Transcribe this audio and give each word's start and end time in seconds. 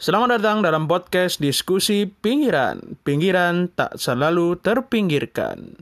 Selamat 0.00 0.40
datang 0.40 0.64
dalam 0.64 0.88
podcast 0.88 1.36
diskusi 1.44 2.08
pinggiran. 2.08 2.96
Pinggiran 3.04 3.68
tak 3.68 4.00
selalu 4.00 4.56
terpinggirkan. 4.56 5.76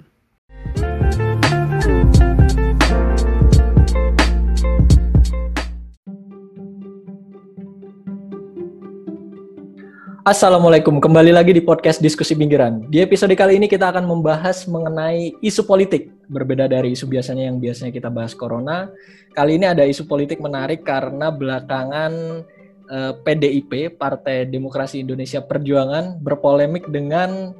Assalamualaikum, 10.27 10.98
kembali 10.98 11.30
lagi 11.30 11.55
di 11.55 11.62
podcast 11.62 12.03
Diskusi 12.03 12.35
Pinggiran. 12.35 12.91
Di 12.91 12.98
episode 12.98 13.39
kali 13.39 13.62
ini 13.62 13.71
kita 13.71 13.95
akan 13.95 14.03
membahas 14.03 14.66
mengenai 14.66 15.39
isu 15.46 15.62
politik. 15.62 16.11
Berbeda 16.27 16.66
dari 16.66 16.98
isu 16.98 17.07
biasanya 17.07 17.55
yang 17.55 17.62
biasanya 17.62 17.95
kita 17.95 18.11
bahas 18.11 18.35
corona, 18.35 18.91
kali 19.30 19.62
ini 19.62 19.71
ada 19.71 19.87
isu 19.87 20.11
politik 20.11 20.43
menarik 20.43 20.82
karena 20.82 21.30
belakangan 21.30 22.43
eh, 22.89 23.12
PDIP, 23.20 23.95
Partai 23.95 24.48
Demokrasi 24.48 25.05
Indonesia 25.05 25.45
Perjuangan, 25.45 26.19
berpolemik 26.19 26.88
dengan 26.88 27.52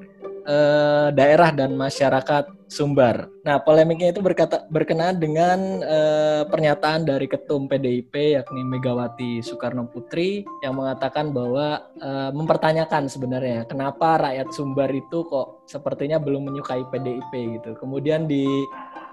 eh, 0.49 1.09
daerah 1.13 1.53
dan 1.53 1.77
masyarakat 1.77 2.57
Sumbar. 2.69 3.33
Nah, 3.49 3.65
polemiknya 3.65 4.13
itu 4.13 4.21
berkata, 4.21 4.69
berkenaan 4.69 5.17
dengan 5.17 5.81
eh, 5.81 6.45
pernyataan 6.45 7.09
dari 7.09 7.25
Ketum 7.25 7.65
PDIP 7.65 8.37
yakni 8.37 8.61
Megawati 8.61 9.41
Soekarno 9.41 9.89
Putri 9.89 10.45
yang 10.61 10.77
mengatakan 10.77 11.33
bahwa 11.33 11.81
mempertanyakan 12.37 13.09
sebenarnya 13.09 13.65
kenapa 13.65 14.21
rakyat 14.21 14.53
Sumbar 14.53 14.93
itu 14.93 15.25
kok 15.25 15.65
sepertinya 15.65 16.21
belum 16.21 16.53
menyukai 16.53 16.85
PDIP 16.93 17.33
gitu. 17.57 17.71
Kemudian 17.81 18.29
di 18.29 18.45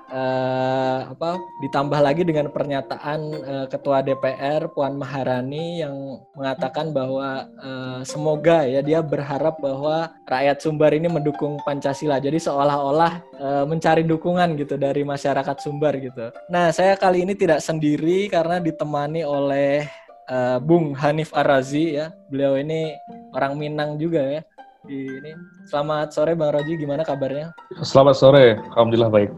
eh, 0.10 1.00
apa 1.10 1.40
ditambah 1.62 2.00
lagi 2.02 2.22
dengan 2.22 2.50
pernyataan 2.54 3.20
eh, 3.36 3.66
Ketua 3.70 4.06
DPR 4.06 4.70
Puan 4.70 4.98
Maharani 4.98 5.82
yang 5.82 6.22
mengatakan 6.38 6.94
bahwa 6.94 7.50
eh, 7.60 8.00
semoga 8.06 8.66
ya 8.68 8.86
dia 8.86 9.00
berharap 9.02 9.58
bahwa 9.58 10.14
rakyat 10.30 10.58
Sumbar 10.62 10.94
ini 10.94 11.10
mendukung 11.10 11.58
Pancasila. 11.66 12.22
Jadi 12.22 12.38
seolah-olah 12.38 13.14
eh, 13.38 13.66
mencari 13.66 14.06
dukungan 14.06 14.58
gitu 14.60 14.78
dari 14.78 15.02
masyarakat 15.02 15.58
Sumbar 15.62 15.98
gitu. 15.98 16.30
Nah, 16.50 16.70
saya 16.70 16.94
kali 17.00 17.26
ini 17.26 17.34
tidak 17.34 17.62
sendiri 17.62 18.30
karena 18.30 18.62
ditemani 18.62 19.26
oleh 19.26 19.86
eh, 20.30 20.58
Bung 20.62 20.94
Hanif 20.94 21.34
Arazi 21.34 21.98
ya. 21.98 22.14
Beliau 22.30 22.58
ini 22.60 22.94
orang 23.34 23.58
Minang 23.58 23.98
juga 23.98 24.22
ya. 24.22 24.42
Ini. 24.86 25.34
Selamat 25.66 26.14
sore 26.14 26.38
Bang 26.38 26.54
Roji, 26.54 26.78
gimana 26.78 27.02
kabarnya? 27.02 27.58
Selamat 27.82 28.22
sore, 28.22 28.62
Alhamdulillah 28.78 29.10
baik. 29.10 29.34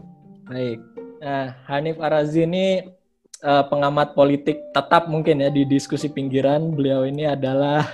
Baik. 0.48 0.78
Nah, 1.20 1.44
Hanif 1.68 2.00
Arazi 2.00 2.48
ini 2.48 2.80
eh, 3.44 3.64
pengamat 3.68 4.16
politik 4.16 4.72
tetap 4.72 5.06
mungkin 5.06 5.44
ya 5.44 5.52
di 5.52 5.68
diskusi 5.68 6.08
pinggiran. 6.08 6.72
Beliau 6.72 7.04
ini 7.04 7.28
adalah 7.28 7.84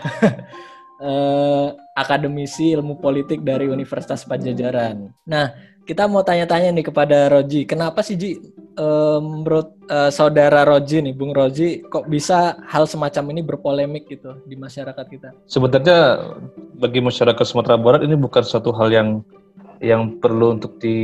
eh, 1.02 1.66
akademisi 1.98 2.74
ilmu 2.74 3.02
politik 3.02 3.42
dari 3.42 3.66
Universitas 3.66 4.22
Pajajaran. 4.22 5.10
Nah, 5.26 5.50
kita 5.84 6.08
mau 6.08 6.24
tanya-tanya 6.24 6.72
nih 6.72 6.86
kepada 6.88 7.28
Roji, 7.28 7.68
kenapa 7.68 8.00
sih 8.00 8.16
Ji 8.16 8.40
eh, 8.78 9.18
menurut 9.20 9.76
eh, 9.90 10.10
saudara 10.14 10.64
Roji 10.64 11.04
nih, 11.04 11.14
Bung 11.14 11.36
Roji, 11.36 11.84
kok 11.84 12.08
bisa 12.08 12.56
hal 12.70 12.88
semacam 12.88 13.34
ini 13.36 13.40
berpolemik 13.44 14.08
gitu 14.08 14.40
di 14.48 14.56
masyarakat 14.56 15.06
kita? 15.10 15.28
Sebenarnya 15.44 16.24
bagi 16.80 17.04
masyarakat 17.04 17.44
Sumatera 17.44 17.76
Barat 17.76 18.06
ini 18.06 18.16
bukan 18.16 18.42
suatu 18.42 18.72
hal 18.72 18.88
yang 18.90 19.08
yang 19.84 20.16
perlu 20.16 20.56
untuk 20.56 20.80
di 20.80 20.96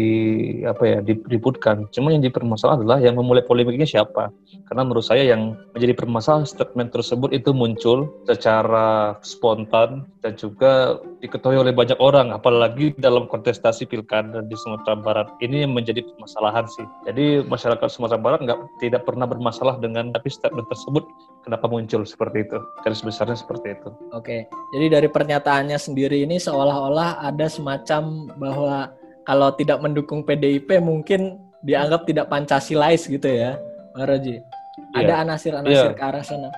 apa 0.64 0.82
ya 0.88 0.98
diributkan. 1.04 1.92
Cuma 1.92 2.16
yang 2.16 2.24
dipermasalahkan 2.24 2.80
adalah 2.80 2.98
yang 3.04 3.20
memulai 3.20 3.44
polemiknya 3.44 3.84
siapa. 3.84 4.32
Karena 4.64 4.82
menurut 4.88 5.04
saya 5.04 5.28
yang 5.28 5.52
menjadi 5.76 5.92
permasalahan 6.00 6.48
statement 6.48 6.96
tersebut 6.96 7.36
itu 7.36 7.52
muncul 7.52 8.08
secara 8.24 9.20
spontan 9.20 10.08
dan 10.24 10.32
juga 10.40 10.96
diketahui 11.20 11.60
oleh 11.60 11.76
banyak 11.76 12.00
orang, 12.00 12.32
apalagi 12.32 12.96
dalam 12.96 13.28
kontestasi 13.28 13.84
pilkada 13.84 14.40
di 14.40 14.56
Sumatera 14.56 14.96
Barat. 14.96 15.28
Ini 15.44 15.68
yang 15.68 15.76
menjadi 15.76 16.00
permasalahan 16.00 16.64
sih. 16.72 16.86
Jadi 17.04 17.44
masyarakat 17.44 17.88
Sumatera 17.92 18.16
Barat 18.16 18.40
nggak 18.48 18.80
tidak 18.80 19.04
pernah 19.04 19.28
bermasalah 19.28 19.76
dengan 19.76 20.12
tapi 20.16 20.32
statement 20.32 20.68
tersebut 20.72 21.04
kenapa 21.44 21.68
muncul 21.68 22.06
seperti 22.08 22.48
itu. 22.48 22.58
Garis 22.80 23.04
besarnya 23.04 23.36
seperti 23.36 23.76
itu. 23.76 23.88
Oke, 24.16 24.48
jadi 24.72 24.86
dari 25.00 25.08
pernyataannya 25.10 25.76
sendiri 25.76 26.24
ini 26.24 26.40
seolah-olah 26.40 27.20
ada 27.20 27.46
semacam 27.50 28.30
bahwa 28.38 28.69
kalau 29.22 29.52
tidak 29.54 29.78
mendukung 29.78 30.24
PDIP 30.24 30.80
mungkin 30.80 31.38
dianggap 31.60 32.08
tidak 32.08 32.26
Pancasilais 32.26 33.04
gitu 33.04 33.28
ya, 33.28 33.60
Bang 33.92 34.08
Roji. 34.08 34.40
Ada 34.96 35.12
Iya. 35.12 35.22
anasir-anasir 35.22 35.92
Iya. 35.92 35.98
ke 35.98 36.02
arah 36.02 36.24
sana. 36.24 36.48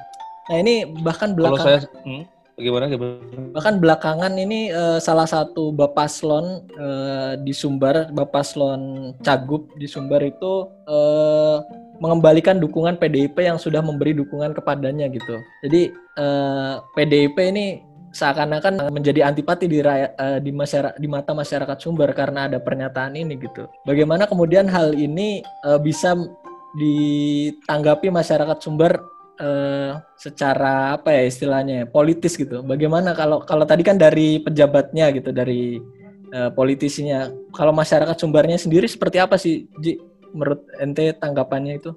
Nah 0.49 0.56
ini 0.59 0.75
bahkan 1.03 1.34
Kalau 1.34 1.59
belakangan, 1.59 1.81
saya 1.87 2.03
hmm, 2.06 2.22
bagaimana 2.55 2.84
gimana? 2.87 3.15
bahkan 3.51 3.75
belakangan 3.78 4.33
ini 4.37 4.61
eh, 4.71 4.99
salah 4.99 5.27
satu 5.27 5.71
Bapaslon 5.71 6.67
eh, 6.71 7.33
di 7.43 7.51
Sumbar, 7.51 8.11
Bapaslon 8.11 9.15
Cagup 9.22 9.71
di 9.75 9.87
Sumbar 9.87 10.22
itu 10.22 10.53
eh, 10.87 11.56
mengembalikan 11.99 12.59
dukungan 12.59 12.99
PDIP 12.99 13.39
yang 13.39 13.59
sudah 13.59 13.78
memberi 13.78 14.11
dukungan 14.15 14.51
kepadanya 14.55 15.06
gitu. 15.11 15.39
Jadi 15.62 15.91
eh, 16.19 16.75
PDIP 16.95 17.37
ini 17.55 17.67
seakan-akan 18.12 18.93
menjadi 18.93 19.25
antipati 19.27 19.67
di 19.67 19.81
eh, 19.81 20.39
di 20.45 20.53
masyarakat 20.53 21.00
di 21.00 21.09
mata 21.09 21.33
masyarakat 21.33 21.77
Sumber 21.81 22.12
karena 22.12 22.47
ada 22.47 22.61
pernyataan 22.61 23.17
ini 23.17 23.41
gitu. 23.41 23.67
Bagaimana 23.89 24.28
kemudian 24.28 24.69
hal 24.69 24.93
ini 24.93 25.41
eh, 25.43 25.81
bisa 25.81 26.15
ditanggapi 26.77 28.12
masyarakat 28.12 28.59
Sumber 28.61 29.01
eh, 29.41 29.97
secara 30.21 31.01
apa 31.01 31.12
ya 31.12 31.22
istilahnya 31.25 31.75
ya, 31.83 31.87
politis 31.89 32.37
gitu. 32.37 32.61
Bagaimana 32.61 33.17
kalau 33.17 33.41
kalau 33.43 33.65
tadi 33.65 33.83
kan 33.83 33.97
dari 33.97 34.39
pejabatnya 34.45 35.09
gitu 35.17 35.33
dari 35.33 35.81
eh, 36.33 36.51
politisinya. 36.53 37.33
Kalau 37.56 37.72
masyarakat 37.72 38.17
Sumbarnya 38.21 38.61
sendiri 38.61 38.84
seperti 38.84 39.17
apa 39.21 39.41
sih 39.41 39.69
Ji? 39.81 40.12
Menurut 40.32 40.65
ente 40.81 41.12
tanggapannya 41.20 41.76
itu? 41.76 41.93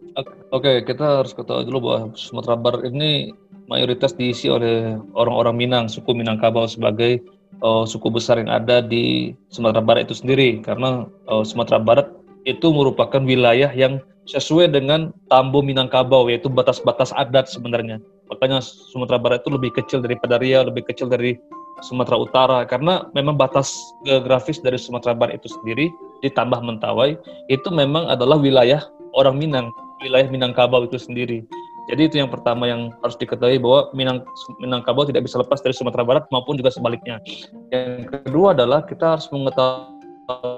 Oke, 0.51 0.83
kita 0.83 1.23
harus 1.23 1.31
ketahui 1.31 1.63
dulu 1.67 1.79
bahwa 1.91 1.99
Sumatera 2.19 2.59
Barat 2.59 2.83
ini 2.91 3.31
mayoritas 3.71 4.13
diisi 4.13 4.51
oleh 4.51 4.99
orang-orang 5.15 5.55
Minang, 5.55 5.85
suku 5.87 6.11
Minangkabau 6.11 6.67
sebagai 6.67 7.23
uh, 7.63 7.87
suku 7.87 8.11
besar 8.11 8.37
yang 8.43 8.51
ada 8.51 8.83
di 8.83 9.33
Sumatera 9.49 9.81
Barat 9.81 10.11
itu 10.11 10.19
sendiri. 10.19 10.59
Karena 10.59 11.07
uh, 11.31 11.43
Sumatera 11.47 11.79
Barat 11.79 12.11
itu 12.43 12.69
merupakan 12.69 13.23
wilayah 13.23 13.71
yang 13.73 14.03
sesuai 14.27 14.73
dengan 14.73 15.15
Tambo 15.31 15.63
Minangkabau, 15.63 16.27
yaitu 16.27 16.51
batas-batas 16.51 17.15
adat 17.15 17.47
sebenarnya. 17.47 18.01
Makanya 18.27 18.59
Sumatera 18.61 19.21
Barat 19.21 19.45
itu 19.45 19.51
lebih 19.53 19.71
kecil 19.77 20.01
daripada 20.01 20.41
Riau, 20.41 20.65
lebih 20.65 20.85
kecil 20.85 21.07
dari 21.07 21.37
Sumatera 21.85 22.17
Utara, 22.17 22.59
karena 22.65 23.05
memang 23.13 23.37
batas 23.37 23.75
geografis 24.07 24.57
dari 24.63 24.79
Sumatera 24.81 25.13
Barat 25.13 25.43
itu 25.43 25.51
sendiri 25.51 25.91
ditambah 26.23 26.59
Mentawai 26.63 27.17
itu 27.51 27.69
memang 27.71 28.07
adalah 28.07 28.39
wilayah 28.39 28.83
orang 29.15 29.39
Minang, 29.39 29.67
wilayah 30.03 30.27
Minangkabau 30.27 30.87
itu 30.87 30.99
sendiri. 30.99 31.43
Jadi 31.85 32.01
itu 32.09 32.15
yang 32.17 32.33
pertama 32.33 32.65
yang 32.65 32.89
harus 33.05 33.13
diketahui 33.17 33.61
bahwa 33.61 33.93
Minang 33.93 34.25
Minangkabau 34.57 35.05
tidak 35.05 35.29
bisa 35.29 35.37
lepas 35.37 35.61
dari 35.61 35.77
Sumatera 35.77 36.01
Barat 36.01 36.25
maupun 36.33 36.57
juga 36.57 36.73
sebaliknya. 36.73 37.21
Yang 37.69 38.09
kedua 38.25 38.57
adalah 38.57 38.81
kita 38.83 39.17
harus 39.17 39.29
mengetahui 39.29 39.94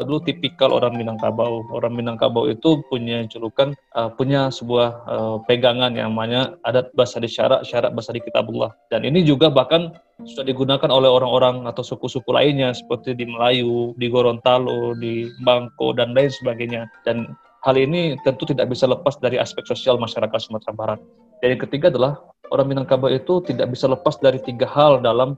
dulu 0.03 0.23
tipikal 0.23 0.71
orang 0.71 0.95
Minangkabau. 0.95 1.67
Orang 1.71 1.95
Minangkabau 1.95 2.47
itu 2.47 2.81
punya 2.87 3.27
julukan, 3.27 3.75
uh, 3.93 4.09
punya 4.15 4.47
sebuah 4.47 4.89
uh, 5.07 5.37
pegangan 5.45 5.93
yang 5.93 6.15
namanya 6.15 6.55
adat 6.63 6.91
bahasa 6.95 7.19
di 7.19 7.29
syarat, 7.29 7.67
syarat 7.67 7.91
bahasa 7.91 8.15
di 8.15 8.23
kitabullah. 8.23 8.71
Dan 8.87 9.03
ini 9.03 9.23
juga 9.23 9.51
bahkan 9.51 9.91
sudah 10.23 10.47
digunakan 10.47 10.89
oleh 10.89 11.11
orang-orang 11.11 11.69
atau 11.69 11.85
suku-suku 11.85 12.31
lainnya 12.33 12.73
seperti 12.73 13.13
di 13.13 13.29
Melayu, 13.29 13.93
di 14.01 14.07
Gorontalo, 14.09 14.97
di 14.97 15.29
Bangko 15.45 15.93
dan 15.93 16.15
lain 16.15 16.31
sebagainya. 16.31 16.89
Dan 17.05 17.37
hal 17.67 17.75
ini 17.75 18.17
tentu 18.23 18.47
tidak 18.49 18.71
bisa 18.71 18.87
lepas 18.87 19.19
dari 19.19 19.37
aspek 19.37 19.67
sosial 19.67 19.99
masyarakat 20.01 20.39
Sumatera 20.41 20.73
Barat. 20.73 20.99
Dan 21.43 21.53
yang 21.53 21.61
ketiga 21.61 21.93
adalah 21.93 22.17
orang 22.49 22.73
Minangkabau 22.73 23.13
itu 23.13 23.43
tidak 23.45 23.69
bisa 23.75 23.85
lepas 23.85 24.17
dari 24.17 24.41
tiga 24.41 24.65
hal 24.65 25.03
dalam 25.03 25.37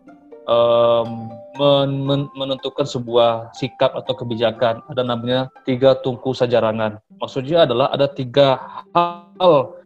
um, 0.49 1.29
men- 1.61 2.01
men- 2.03 2.31
menentukan 2.33 2.89
sebuah 2.89 3.53
sikap 3.53 3.93
atau 3.93 4.17
kebijakan. 4.17 4.81
Ada 4.89 5.05
namanya 5.05 5.53
tiga 5.63 5.93
tungku 6.01 6.33
sajarangan. 6.33 6.97
Maksudnya 7.21 7.69
adalah 7.69 7.93
ada 7.93 8.09
tiga 8.09 8.57
hal 8.97 9.77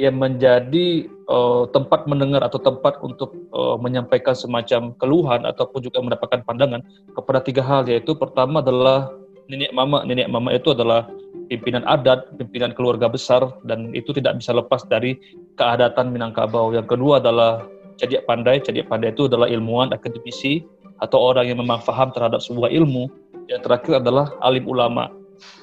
yang 0.00 0.16
menjadi 0.16 1.10
uh, 1.28 1.68
tempat 1.68 2.08
mendengar 2.08 2.40
atau 2.46 2.56
tempat 2.62 3.02
untuk 3.04 3.34
uh, 3.52 3.76
menyampaikan 3.76 4.32
semacam 4.32 4.94
keluhan 4.96 5.44
ataupun 5.44 5.84
juga 5.84 6.00
mendapatkan 6.00 6.40
pandangan 6.46 6.80
kepada 7.12 7.38
tiga 7.44 7.62
hal 7.66 7.84
yaitu 7.84 8.16
pertama 8.16 8.64
adalah 8.64 9.12
nenek 9.52 9.74
mama 9.74 10.00
nenek 10.08 10.32
mama 10.32 10.54
itu 10.54 10.72
adalah 10.72 11.10
pimpinan 11.50 11.84
adat 11.84 12.24
pimpinan 12.40 12.72
keluarga 12.72 13.10
besar 13.10 13.52
dan 13.68 13.92
itu 13.92 14.16
tidak 14.16 14.40
bisa 14.40 14.56
lepas 14.56 14.86
dari 14.88 15.18
keadatan 15.60 16.08
Minangkabau 16.08 16.72
yang 16.72 16.88
kedua 16.88 17.20
adalah 17.20 17.60
cadiak 18.00 18.24
pandai 18.28 18.60
cadiak 18.62 18.86
pandai 18.88 19.12
itu 19.12 19.26
adalah 19.26 19.48
ilmuwan 19.48 19.92
akademisi 19.92 20.64
atau 21.02 21.18
orang 21.18 21.50
yang 21.50 21.58
memang 21.58 21.82
paham 21.82 22.14
terhadap 22.14 22.38
sebuah 22.38 22.70
ilmu. 22.70 23.10
Yang 23.50 23.66
terakhir 23.66 23.92
adalah 23.98 24.30
alim 24.46 24.64
ulama. 24.70 25.10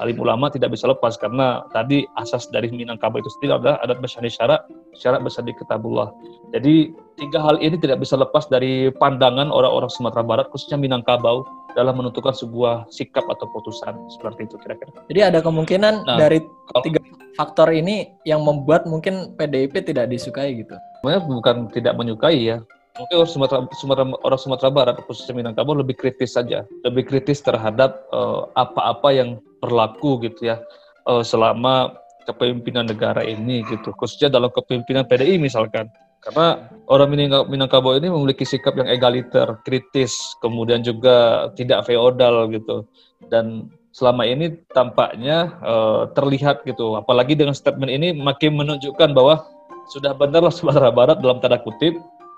Alim 0.04 0.20
ulama 0.20 0.52
tidak 0.52 0.76
bisa 0.76 0.92
lepas 0.92 1.16
karena 1.16 1.64
tadi 1.72 2.04
asas 2.20 2.52
dari 2.52 2.68
Minangkabau 2.68 3.24
itu 3.24 3.32
sendiri 3.40 3.56
adalah 3.56 3.80
adat 3.80 4.04
bersani 4.04 4.28
syarat, 4.28 4.68
syarat 4.92 5.24
bersani 5.24 5.56
kitabullah. 5.56 6.12
Jadi 6.52 6.92
tiga 7.16 7.40
hal 7.40 7.56
ini 7.64 7.80
tidak 7.80 8.04
bisa 8.04 8.20
lepas 8.20 8.52
dari 8.52 8.92
pandangan 9.00 9.48
orang-orang 9.48 9.88
Sumatera 9.88 10.20
Barat 10.20 10.52
khususnya 10.52 10.76
Minangkabau 10.76 11.48
dalam 11.78 11.98
menentukan 12.02 12.34
sebuah 12.34 12.90
sikap 12.90 13.26
atau 13.30 13.46
putusan 13.54 13.94
seperti 14.10 14.50
itu 14.50 14.56
kira-kira. 14.62 14.90
Jadi 15.10 15.20
ada 15.22 15.40
kemungkinan 15.42 15.94
nah, 16.06 16.18
dari 16.18 16.42
tiga 16.86 17.02
faktor 17.38 17.70
ini 17.72 18.10
yang 18.26 18.42
membuat 18.44 18.90
mungkin 18.90 19.38
PDIP 19.38 19.86
tidak 19.86 20.10
disukai 20.10 20.60
gitu. 20.60 20.76
Sebenarnya 21.00 21.22
bukan 21.24 21.56
tidak 21.72 21.94
menyukai 21.96 22.40
ya, 22.52 22.58
mungkin 23.00 23.16
orang 23.24 23.32
Sumatera, 23.32 23.60
Sumatera 23.72 24.06
orang 24.28 24.40
Sumatera 24.42 24.70
Barat 24.70 24.96
khususnya 25.08 25.34
Minangkabau 25.38 25.78
lebih 25.78 25.96
kritis 25.96 26.36
saja, 26.36 26.68
lebih 26.84 27.08
kritis 27.08 27.40
terhadap 27.40 28.04
eh, 28.12 28.42
apa-apa 28.60 29.10
uh, 29.10 29.16
yang 29.16 29.30
berlaku 29.64 30.20
gitu 30.28 30.52
ya 30.52 30.60
uh, 31.08 31.24
selama 31.24 31.96
kepemimpinan 32.28 32.86
negara 32.86 33.24
ini 33.24 33.64
gitu, 33.72 33.96
khususnya 33.96 34.30
dalam 34.30 34.52
kepemimpinan 34.52 35.08
PDI 35.08 35.40
misalkan. 35.40 35.88
Karena 36.20 36.68
orang 36.92 37.16
Minangkabau 37.48 37.96
ini 37.96 38.12
memiliki 38.12 38.44
sikap 38.44 38.76
yang 38.76 38.92
egaliter, 38.92 39.56
kritis, 39.64 40.36
kemudian 40.44 40.84
juga 40.84 41.48
tidak 41.56 41.88
feodal 41.88 42.52
gitu. 42.52 42.84
Dan 43.32 43.72
selama 43.96 44.28
ini 44.28 44.60
tampaknya 44.76 45.56
uh, 45.64 46.12
terlihat 46.12 46.68
gitu, 46.68 47.00
apalagi 47.00 47.40
dengan 47.40 47.56
statement 47.56 47.90
ini 47.90 48.12
makin 48.14 48.60
menunjukkan 48.60 49.16
bahwa 49.16 49.48
sudah 49.90 50.14
benarlah 50.14 50.54
Sumatera 50.54 50.92
Barat 50.92 51.24
dalam 51.24 51.40
tanda 51.40 51.58
kutip 51.58 51.96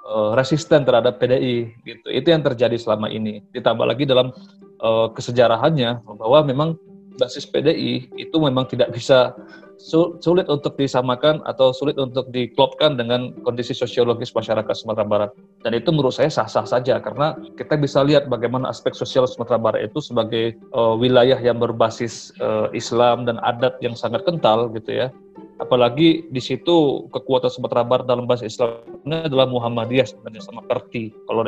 uh, 0.07 0.37
resisten 0.37 0.85
terhadap 0.85 1.17
PDI 1.17 1.73
gitu. 1.83 2.07
Itu 2.13 2.27
yang 2.31 2.45
terjadi 2.45 2.77
selama 2.77 3.09
ini. 3.09 3.43
Ditambah 3.49 3.83
lagi 3.83 4.05
dalam 4.05 4.29
uh, 4.79 5.09
kesejarahannya 5.11 6.05
bahwa 6.05 6.39
memang 6.45 6.69
basis 7.19 7.43
PDI 7.43 8.07
itu 8.15 8.35
memang 8.39 8.65
tidak 8.71 8.95
bisa 8.95 9.35
sulit 10.21 10.45
untuk 10.45 10.77
disamakan 10.77 11.41
atau 11.49 11.73
sulit 11.73 11.97
untuk 11.97 12.29
diklopkan 12.29 12.95
dengan 12.95 13.33
kondisi 13.41 13.73
sosiologis 13.73 14.29
masyarakat 14.31 14.73
Sumatera 14.77 15.05
Barat. 15.07 15.31
Dan 15.65 15.73
itu 15.73 15.89
menurut 15.89 16.13
saya 16.13 16.29
sah-sah 16.29 16.69
saja 16.69 17.01
karena 17.01 17.33
kita 17.57 17.75
bisa 17.81 18.05
lihat 18.05 18.29
bagaimana 18.29 18.69
aspek 18.69 18.93
sosial 18.93 19.25
Sumatera 19.25 19.57
Barat 19.57 19.89
itu 19.89 19.99
sebagai 19.99 20.55
uh, 20.77 20.93
wilayah 20.93 21.37
yang 21.41 21.57
berbasis 21.57 22.29
uh, 22.37 22.69
Islam 22.71 23.25
dan 23.25 23.41
adat 23.41 23.81
yang 23.81 23.97
sangat 23.97 24.21
kental 24.23 24.69
gitu 24.77 25.05
ya 25.05 25.07
apalagi 25.61 26.25
di 26.33 26.41
situ 26.41 27.05
kekuatan 27.13 27.53
Sumatera 27.53 27.85
Barat 27.85 28.09
dalam 28.09 28.25
bahasa 28.25 28.49
Islamnya 28.49 29.29
adalah 29.29 29.45
Muhammadiyah 29.45 30.09
sebenarnya 30.09 30.41
sama 30.41 30.65
Kerti 30.65 31.13
kalau 31.29 31.45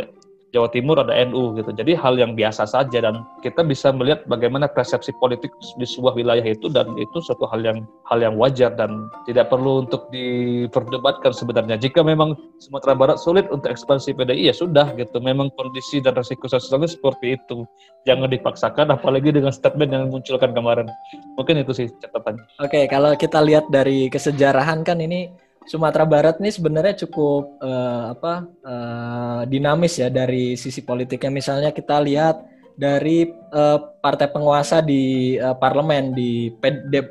Jawa 0.53 0.69
Timur 0.69 1.01
ada 1.01 1.17
NU 1.25 1.57
gitu. 1.57 1.73
Jadi 1.73 1.97
hal 1.97 2.13
yang 2.21 2.38
biasa 2.38 2.69
saja 2.69 3.01
dan 3.01 3.25
kita 3.41 3.65
bisa 3.65 3.89
melihat 3.89 4.21
bagaimana 4.29 4.69
persepsi 4.69 5.09
politik 5.17 5.50
di 5.81 5.85
sebuah 5.89 6.13
wilayah 6.13 6.45
itu 6.45 6.69
dan 6.69 6.94
itu 6.94 7.17
suatu 7.25 7.50
hal 7.50 7.65
yang 7.65 7.81
hal 8.05 8.21
yang 8.21 8.38
wajar 8.38 8.69
dan 8.77 9.09
tidak 9.25 9.50
perlu 9.50 9.81
untuk 9.81 10.05
diperdebatkan 10.13 11.33
sebenarnya. 11.33 11.81
Jika 11.81 12.05
memang 12.05 12.38
Sumatera 12.61 12.94
Barat 12.94 13.17
sulit 13.17 13.50
untuk 13.50 13.73
ekspansi 13.73 14.13
PDI 14.13 14.53
ya 14.53 14.55
sudah 14.55 14.94
gitu. 14.94 15.17
Memang 15.17 15.50
kondisi 15.57 16.05
dan 16.05 16.13
resiko 16.13 16.45
sosialnya 16.45 16.85
seperti 16.85 17.33
itu. 17.33 17.65
Jangan 18.05 18.29
dipaksakan 18.29 18.94
apalagi 18.94 19.33
dengan 19.33 19.50
statement 19.50 19.89
yang 19.89 20.13
munculkan 20.13 20.53
kemarin. 20.53 20.85
Mungkin 21.33 21.65
itu 21.65 21.73
sih 21.73 21.88
catatannya. 21.97 22.61
Oke, 22.61 22.85
kalau 22.85 23.17
kita 23.17 23.41
lihat 23.41 23.73
dari 23.73 24.05
kesejarahan 24.05 24.85
kan 24.85 25.01
ini 25.01 25.33
Sumatera 25.63 26.04
Barat 26.04 26.39
ini 26.44 26.51
sebenarnya 26.51 27.07
cukup 27.07 27.57
uh, 27.63 28.13
apa 28.15 28.33
uh, 28.63 29.42
dinamis 29.48 30.00
ya 30.00 30.12
dari 30.12 30.60
sisi 30.60 30.83
politiknya. 30.83 31.31
Misalnya 31.31 31.71
kita 31.71 32.00
lihat 32.04 32.44
dari 32.74 33.30
uh, 33.54 33.80
partai 34.01 34.33
penguasa 34.33 34.81
di 34.81 35.36
uh, 35.38 35.54
parlemen 35.54 36.12
di 36.12 36.50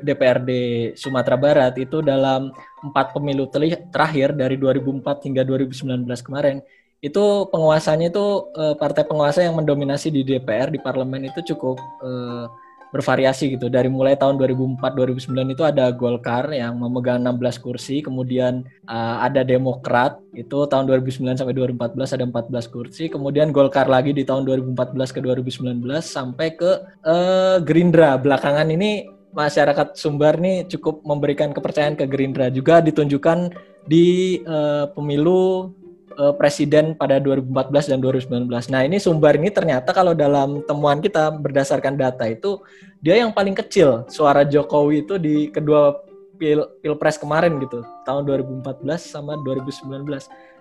DPRD 0.03 0.51
Sumatera 0.99 1.39
Barat 1.39 1.73
itu 1.79 2.03
dalam 2.03 2.51
empat 2.83 3.15
pemilu 3.15 3.47
terakhir 3.89 4.35
dari 4.35 4.59
2004 4.59 5.25
hingga 5.31 5.41
2019 5.47 6.03
kemarin 6.19 6.59
itu 7.03 7.23
penguasanya 7.51 8.11
itu 8.11 8.47
uh, 8.55 8.75
partai 8.79 9.03
penguasa 9.03 9.43
yang 9.43 9.59
mendominasi 9.59 10.07
di 10.07 10.23
DPR 10.23 10.71
di 10.71 10.79
parlemen 10.79 11.27
itu 11.27 11.55
cukup 11.55 11.75
uh, 11.99 12.47
bervariasi 12.93 13.57
gitu. 13.57 13.73
Dari 13.73 13.89
mulai 13.89 14.13
tahun 14.13 14.37
2004-2009 14.37 15.57
itu 15.57 15.63
ada 15.65 15.89
Golkar 15.89 16.53
yang 16.53 16.77
memegang 16.77 17.25
16 17.25 17.57
kursi, 17.57 18.05
kemudian 18.05 18.61
uh, 18.85 19.17
ada 19.25 19.41
Demokrat 19.41 20.21
itu 20.37 20.69
tahun 20.69 20.85
2009 20.85 21.41
sampai 21.41 21.57
2014 21.57 22.15
ada 22.21 22.25
14 22.29 22.69
kursi, 22.69 23.09
kemudian 23.09 23.49
Golkar 23.49 23.89
lagi 23.89 24.13
di 24.13 24.21
tahun 24.21 24.45
2014 24.45 24.93
ke 25.09 25.19
2019 25.25 25.81
sampai 26.05 26.53
ke 26.53 26.71
uh, 27.01 27.57
Gerindra. 27.65 28.21
Belakangan 28.21 28.69
ini 28.69 29.09
masyarakat 29.33 29.97
Sumbar 29.97 30.37
nih 30.37 30.69
cukup 30.69 31.01
memberikan 31.01 31.49
kepercayaan 31.49 31.97
ke 31.97 32.05
Gerindra 32.05 32.53
juga 32.53 32.77
ditunjukkan 32.85 33.49
di 33.89 34.39
uh, 34.45 34.87
pemilu 34.93 35.73
uh, 36.15 36.33
presiden 36.37 36.93
pada 36.93 37.17
2014 37.17 37.89
dan 37.89 37.99
2019. 37.99 38.49
Nah, 38.69 38.81
ini 38.85 39.01
Sumbar 39.01 39.33
ini 39.33 39.49
ternyata 39.49 39.89
kalau 39.89 40.13
dalam 40.13 40.61
temuan 40.69 41.01
kita 41.01 41.33
berdasarkan 41.33 41.97
data 41.97 42.29
itu 42.29 42.61
dia 43.01 43.17
yang 43.17 43.33
paling 43.33 43.57
kecil 43.57 44.05
suara 44.07 44.45
Jokowi 44.45 45.03
itu 45.03 45.17
di 45.17 45.49
kedua 45.49 45.97
pil 46.37 46.65
pilpres 46.85 47.17
kemarin 47.17 47.57
gitu, 47.61 47.81
tahun 48.05 48.29
2014 48.29 48.85
sama 49.01 49.33
2019. 49.41 50.05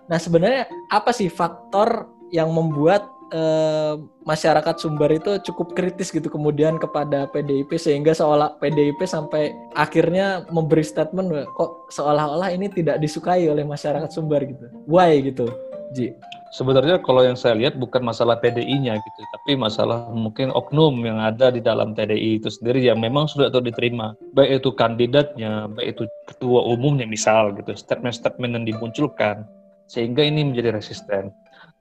Nah, 0.09 0.19
sebenarnya 0.19 0.69
apa 0.89 1.13
sih 1.13 1.29
faktor 1.29 2.09
yang 2.33 2.49
membuat 2.49 3.12
eh, 3.33 3.95
masyarakat 4.29 4.77
Sumbar 4.79 5.11
itu 5.11 5.41
cukup 5.51 5.75
kritis 5.75 6.13
gitu 6.13 6.29
kemudian 6.29 6.77
kepada 6.77 7.27
PDIP 7.33 7.75
sehingga 7.81 8.13
seolah 8.13 8.61
PDIP 8.61 9.03
sampai 9.09 9.51
akhirnya 9.75 10.45
memberi 10.53 10.85
statement 10.85 11.33
kok 11.57 11.91
seolah-olah 11.91 12.53
ini 12.53 12.69
tidak 12.69 13.01
disukai 13.01 13.49
oleh 13.49 13.65
masyarakat 13.65 14.13
Sumbar 14.13 14.45
gitu. 14.45 14.69
Why 14.87 15.25
gitu, 15.25 15.49
Ji? 15.97 16.13
Sebenarnya 16.53 17.01
kalau 17.01 17.25
yang 17.25 17.33
saya 17.33 17.57
lihat 17.57 17.81
bukan 17.81 18.05
masalah 18.05 18.37
PDI-nya 18.37 19.01
gitu, 19.01 19.21
tapi 19.33 19.57
masalah 19.57 20.13
mungkin 20.13 20.53
oknum 20.53 21.01
yang 21.01 21.17
ada 21.17 21.49
di 21.49 21.65
dalam 21.65 21.97
PDI 21.97 22.45
itu 22.45 22.53
sendiri 22.53 22.85
yang 22.85 23.01
memang 23.01 23.25
sudah 23.25 23.49
tuh 23.49 23.65
diterima. 23.65 24.13
Baik 24.37 24.61
itu 24.61 24.71
kandidatnya, 24.77 25.73
baik 25.73 25.97
itu 25.97 26.05
ketua 26.29 26.61
umumnya 26.69 27.09
misal 27.09 27.57
gitu, 27.57 27.73
statement-statement 27.73 28.53
yang 28.53 28.65
dimunculkan 28.69 29.49
sehingga 29.89 30.21
ini 30.25 30.53
menjadi 30.53 30.77
resisten. 30.77 31.33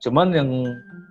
Cuman 0.01 0.33
yang 0.33 0.49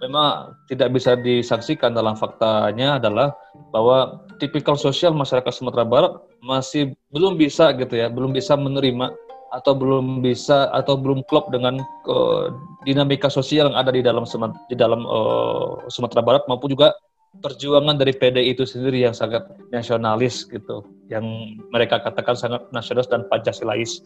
memang 0.02 0.58
tidak 0.66 0.90
bisa 0.90 1.14
disaksikan 1.14 1.94
dalam 1.94 2.19
faktanya 2.19 2.98
adalah 2.98 3.31
bahwa 3.70 4.26
tipikal 4.42 4.75
sosial 4.75 5.14
masyarakat 5.14 5.52
Sumatera 5.54 5.87
Barat 5.87 6.12
masih 6.42 6.98
belum 7.14 7.38
bisa 7.38 7.70
gitu 7.78 7.94
ya, 7.94 8.10
belum 8.10 8.34
bisa 8.34 8.58
menerima 8.58 9.14
atau 9.50 9.75
belum 9.75 10.22
bisa 10.22 10.70
atau 10.70 10.94
belum 10.98 11.26
klop 11.26 11.50
dengan 11.50 11.78
uh, 12.06 12.54
dinamika 12.87 13.26
sosial 13.26 13.70
yang 13.70 13.78
ada 13.78 13.90
di 13.90 14.02
dalam 14.02 14.22
di 14.70 14.75
dalam 14.78 15.02
uh, 15.06 15.87
Sumatera 15.90 16.23
Barat 16.23 16.42
maupun 16.47 16.70
juga 16.70 16.94
perjuangan 17.38 17.94
dari 17.94 18.10
PDI 18.10 18.58
itu 18.58 18.66
sendiri 18.66 19.06
yang 19.06 19.14
sangat 19.14 19.46
nasionalis 19.70 20.42
gitu, 20.50 20.82
yang 21.06 21.22
mereka 21.70 22.02
katakan 22.02 22.34
sangat 22.34 22.66
nasionalis 22.75 23.06
dan 23.06 23.22
Pancasilais. 23.30 24.02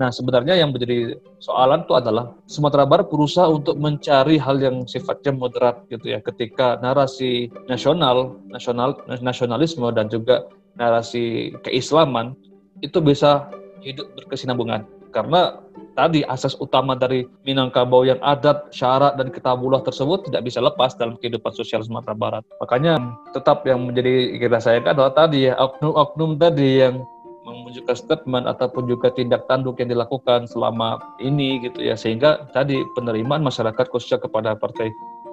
Nah, 0.00 0.08
sebenarnya 0.08 0.56
yang 0.56 0.72
menjadi 0.72 1.20
soalan 1.36 1.84
itu 1.84 1.92
adalah 1.92 2.32
Sumatera 2.48 2.88
Barat 2.88 3.12
berusaha 3.12 3.44
untuk 3.44 3.76
mencari 3.76 4.40
hal 4.40 4.56
yang 4.56 4.88
sifatnya 4.88 5.36
moderat 5.36 5.84
gitu 5.92 6.16
ya, 6.16 6.24
ketika 6.24 6.80
narasi 6.80 7.52
nasional, 7.68 8.40
nasional 8.48 8.96
nasionalisme 9.20 9.84
dan 9.92 10.08
juga 10.08 10.48
narasi 10.80 11.52
keislaman 11.68 12.32
itu 12.80 12.98
bisa 13.04 13.52
hidup 13.84 14.08
berkesinambungan 14.16 14.88
karena 15.12 15.60
tadi 15.94 16.24
asas 16.26 16.56
utama 16.56 16.96
dari 16.96 17.28
Minangkabau 17.44 18.08
yang 18.08 18.18
adat, 18.24 18.72
syarat, 18.72 19.20
dan 19.20 19.28
ketabulah 19.28 19.84
tersebut 19.84 20.26
tidak 20.28 20.48
bisa 20.48 20.58
lepas 20.64 20.96
dalam 20.96 21.20
kehidupan 21.20 21.52
sosial 21.52 21.84
Sumatera 21.84 22.16
Barat. 22.16 22.44
Makanya 22.64 22.98
tetap 23.36 23.64
yang 23.68 23.84
menjadi 23.86 24.40
kita 24.40 24.58
sayangkan 24.58 24.96
adalah 24.96 25.12
tadi 25.12 25.52
ya 25.52 25.54
oknum-oknum 25.60 26.40
tadi 26.40 26.82
yang 26.82 27.04
menunjukkan 27.42 27.96
statement 27.98 28.46
ataupun 28.46 28.86
juga 28.86 29.10
tindak 29.12 29.44
tanduk 29.50 29.76
yang 29.82 29.90
dilakukan 29.90 30.46
selama 30.46 31.02
ini 31.20 31.60
gitu 31.60 31.84
ya. 31.84 31.98
Sehingga 31.98 32.48
tadi 32.56 32.80
penerimaan 32.96 33.44
masyarakat 33.44 33.90
khususnya 33.92 34.22
kepada 34.22 34.54
partai 34.56 34.88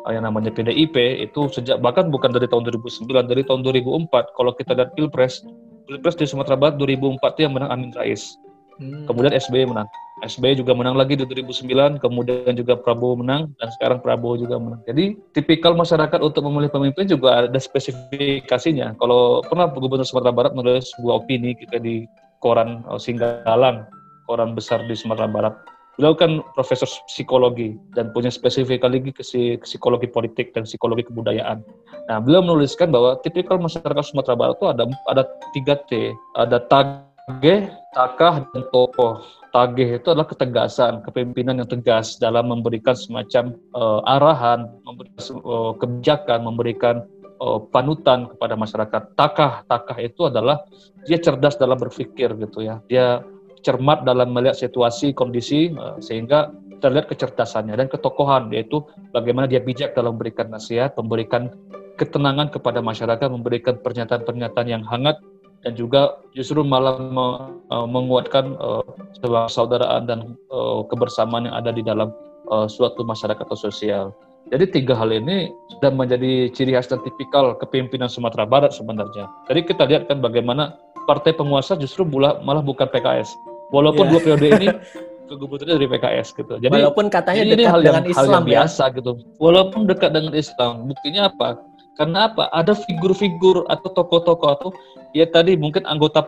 eh, 0.09 0.11
yang 0.11 0.25
namanya 0.25 0.51
PDIP 0.51 1.23
itu 1.23 1.47
sejak 1.53 1.79
bahkan 1.79 2.09
bukan 2.09 2.33
dari 2.33 2.49
tahun 2.49 2.67
2009 2.67 3.31
dari 3.31 3.43
tahun 3.45 3.61
2004 3.63 4.35
kalau 4.35 4.51
kita 4.57 4.73
lihat 4.75 4.97
pilpres 4.97 5.45
pilpres 5.85 6.17
di 6.17 6.25
Sumatera 6.25 6.57
Barat 6.57 6.75
2004 6.81 7.21
itu 7.37 7.41
yang 7.45 7.53
menang 7.57 7.71
Amin 7.73 7.91
Rais 7.93 8.37
hmm. 8.79 9.05
kemudian 9.05 9.35
SBY 9.35 9.69
menang 9.69 9.89
SBY 10.23 10.59
juga 10.59 10.75
menang 10.75 10.99
lagi 10.99 11.15
di 11.15 11.23
2009, 11.23 12.03
kemudian 12.03 12.51
juga 12.51 12.75
Prabowo 12.75 13.23
menang, 13.23 13.55
dan 13.59 13.71
sekarang 13.79 14.03
Prabowo 14.03 14.35
juga 14.35 14.59
menang. 14.59 14.83
Jadi 14.83 15.15
tipikal 15.31 15.71
masyarakat 15.75 16.19
untuk 16.19 16.43
memilih 16.43 16.67
pemimpin 16.71 17.07
juga 17.07 17.47
ada 17.47 17.59
spesifikasinya. 17.59 18.99
Kalau 18.99 19.39
pernah 19.47 19.71
Gubernur 19.71 20.03
Sumatera 20.03 20.35
Barat 20.35 20.51
menulis 20.51 20.91
sebuah 20.97 21.23
opini 21.23 21.55
kita 21.55 21.79
di 21.79 22.03
koran 22.43 22.83
oh, 22.91 22.99
Singgalang, 22.99 23.87
koran 24.27 24.55
besar 24.55 24.83
di 24.87 24.95
Sumatera 24.95 25.29
Barat. 25.29 25.55
beliau 25.99 26.15
kan 26.15 26.39
profesor 26.55 26.87
psikologi 27.11 27.75
dan 27.91 28.15
punya 28.15 28.31
spesifik 28.31 28.87
lagi 28.87 29.11
ke 29.11 29.19
psikologi 29.59 30.07
politik 30.07 30.55
dan 30.55 30.63
psikologi 30.63 31.03
kebudayaan. 31.03 31.59
Nah, 32.07 32.23
beliau 32.23 32.39
menuliskan 32.39 32.87
bahwa 32.87 33.19
tipikal 33.19 33.59
masyarakat 33.59 34.07
Sumatera 34.07 34.39
Barat 34.39 34.55
itu 34.55 34.67
ada 34.71 34.87
ada 35.11 35.27
tiga 35.51 35.75
T, 35.91 36.15
ada 36.39 36.63
tageh, 36.71 37.67
takah, 37.93 38.45
dan 38.53 38.63
tokoh. 38.69 39.21
Tageh 39.49 39.97
itu 39.97 40.13
adalah 40.13 40.29
ketegasan, 40.29 41.01
kepemimpinan 41.01 41.57
yang 41.57 41.69
tegas 41.69 42.21
dalam 42.21 42.53
memberikan 42.53 42.93
semacam 42.93 43.57
uh, 43.73 44.05
arahan, 44.05 44.69
memberikan 44.85 45.21
uh, 45.41 45.73
kebijakan, 45.73 46.39
memberikan 46.45 46.95
uh, 47.41 47.57
panutan 47.73 48.29
kepada 48.29 48.53
masyarakat. 48.53 49.01
Takah, 49.17 49.65
takah 49.65 49.97
itu 49.97 50.29
adalah 50.29 50.61
dia 51.09 51.17
cerdas 51.17 51.57
dalam 51.57 51.81
berpikir 51.81 52.37
gitu 52.37 52.61
ya. 52.61 52.77
Dia 52.85 53.25
cermat 53.65 54.05
dalam 54.05 54.29
melihat 54.37 54.53
situasi, 54.53 55.17
kondisi, 55.17 55.73
uh, 55.73 55.97
sehingga 55.97 56.53
terlihat 56.77 57.09
kecerdasannya 57.09 57.73
dan 57.73 57.89
ketokohan, 57.89 58.53
yaitu 58.53 58.85
bagaimana 59.11 59.49
dia 59.49 59.59
bijak 59.59 59.97
dalam 59.97 60.15
memberikan 60.15 60.53
nasihat, 60.53 60.93
memberikan 60.93 61.49
ketenangan 61.97 62.53
kepada 62.53 62.79
masyarakat, 62.85 63.27
memberikan 63.27 63.81
pernyataan-pernyataan 63.81 64.67
yang 64.69 64.85
hangat 64.85 65.19
dan 65.63 65.75
juga 65.75 66.23
justru 66.31 66.63
malah 66.63 66.95
me, 66.99 67.27
uh, 67.67 67.87
menguatkan 67.87 68.55
uh, 68.59 68.83
sebuah 69.19 69.51
saudaraan 69.51 70.07
dan 70.07 70.19
uh, 70.51 70.83
kebersamaan 70.87 71.51
yang 71.51 71.55
ada 71.55 71.75
di 71.75 71.83
dalam 71.83 72.15
uh, 72.47 72.67
suatu 72.67 73.03
masyarakat 73.03 73.43
atau 73.43 73.59
sosial. 73.59 74.15
Jadi 74.49 74.81
tiga 74.81 74.97
hal 74.97 75.11
ini 75.13 75.51
sudah 75.77 75.91
menjadi 75.93 76.49
ciri 76.55 76.73
khas 76.73 76.89
dan 76.89 77.03
tipikal 77.05 77.53
kepemimpinan 77.59 78.09
Sumatera 78.09 78.47
Barat 78.47 78.73
sebenarnya. 78.73 79.29
Jadi 79.51 79.61
kita 79.67 79.83
lihat 79.85 80.09
kan 80.09 80.23
bagaimana 80.23 80.79
partai 81.05 81.35
penguasa 81.35 81.77
justru 81.77 82.07
malah, 82.07 82.41
malah 82.41 82.63
bukan 82.63 82.87
PKS. 82.89 83.29
Walaupun 83.69 84.09
yeah. 84.09 84.11
dua 84.15 84.19
periode 84.25 84.47
ini 84.57 84.67
keguburannya 85.29 85.75
dari 85.77 85.87
PKS 85.91 86.33
gitu. 86.33 86.57
Jadi 86.57 86.73
walaupun 86.73 87.05
katanya 87.13 87.45
dekat 87.45 87.57
ini 87.61 87.63
hal 87.69 87.81
dengan 87.85 88.03
yang, 88.03 88.13
Islam 88.15 88.25
hal 88.25 88.33
yang 88.33 88.41
ya. 88.41 88.51
biasa 88.57 88.83
gitu. 88.97 89.11
Walaupun 89.37 89.81
dekat 89.85 90.09
dengan 90.17 90.33
Islam, 90.33 90.73
buktinya 90.89 91.21
apa? 91.29 91.68
Karena 91.99 92.31
apa? 92.31 92.47
Ada 92.55 92.71
figur-figur 92.79 93.67
atau 93.67 93.91
tokoh-tokoh 93.91 94.49
atau 94.55 94.69
ya 95.11 95.27
tadi 95.27 95.59
mungkin 95.59 95.83
anggota 95.83 96.23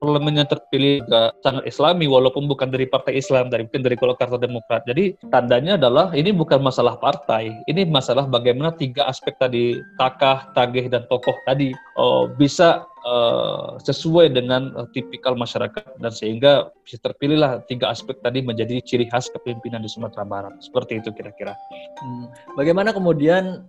parlemen 0.00 0.40
yang 0.40 0.48
terpilih 0.48 1.04
juga 1.04 1.36
sangat 1.44 1.68
islami 1.68 2.08
walaupun 2.08 2.48
bukan 2.48 2.72
dari 2.72 2.88
partai 2.88 3.20
Islam 3.20 3.52
dari 3.52 3.68
mungkin 3.68 3.84
dari 3.84 3.96
Golkar 4.00 4.32
atau 4.32 4.40
Demokrat. 4.40 4.88
Jadi 4.88 5.20
tandanya 5.28 5.76
adalah 5.76 6.16
ini 6.16 6.32
bukan 6.32 6.64
masalah 6.64 6.96
partai, 6.96 7.52
ini 7.68 7.84
masalah 7.84 8.24
bagaimana 8.24 8.72
tiga 8.72 9.04
aspek 9.06 9.36
tadi 9.36 9.76
takah, 10.00 10.48
tagih 10.56 10.88
dan 10.88 11.04
tokoh 11.12 11.36
tadi 11.44 11.76
oh, 12.00 12.32
bisa 12.32 12.88
uh, 13.04 13.76
sesuai 13.84 14.32
dengan 14.32 14.72
uh, 14.72 14.88
tipikal 14.96 15.36
masyarakat 15.36 16.00
dan 16.00 16.12
sehingga 16.12 16.72
bisa 16.80 16.96
terpilihlah 17.04 17.60
tiga 17.68 17.92
aspek 17.92 18.16
tadi 18.24 18.40
menjadi 18.40 18.80
ciri 18.80 19.04
khas 19.04 19.28
kepemimpinan 19.28 19.84
di 19.84 19.90
Sumatera 19.92 20.24
Barat 20.24 20.56
seperti 20.64 21.04
itu 21.04 21.12
kira-kira. 21.12 21.52
Hmm. 22.00 22.32
Bagaimana 22.56 22.96
kemudian 22.96 23.68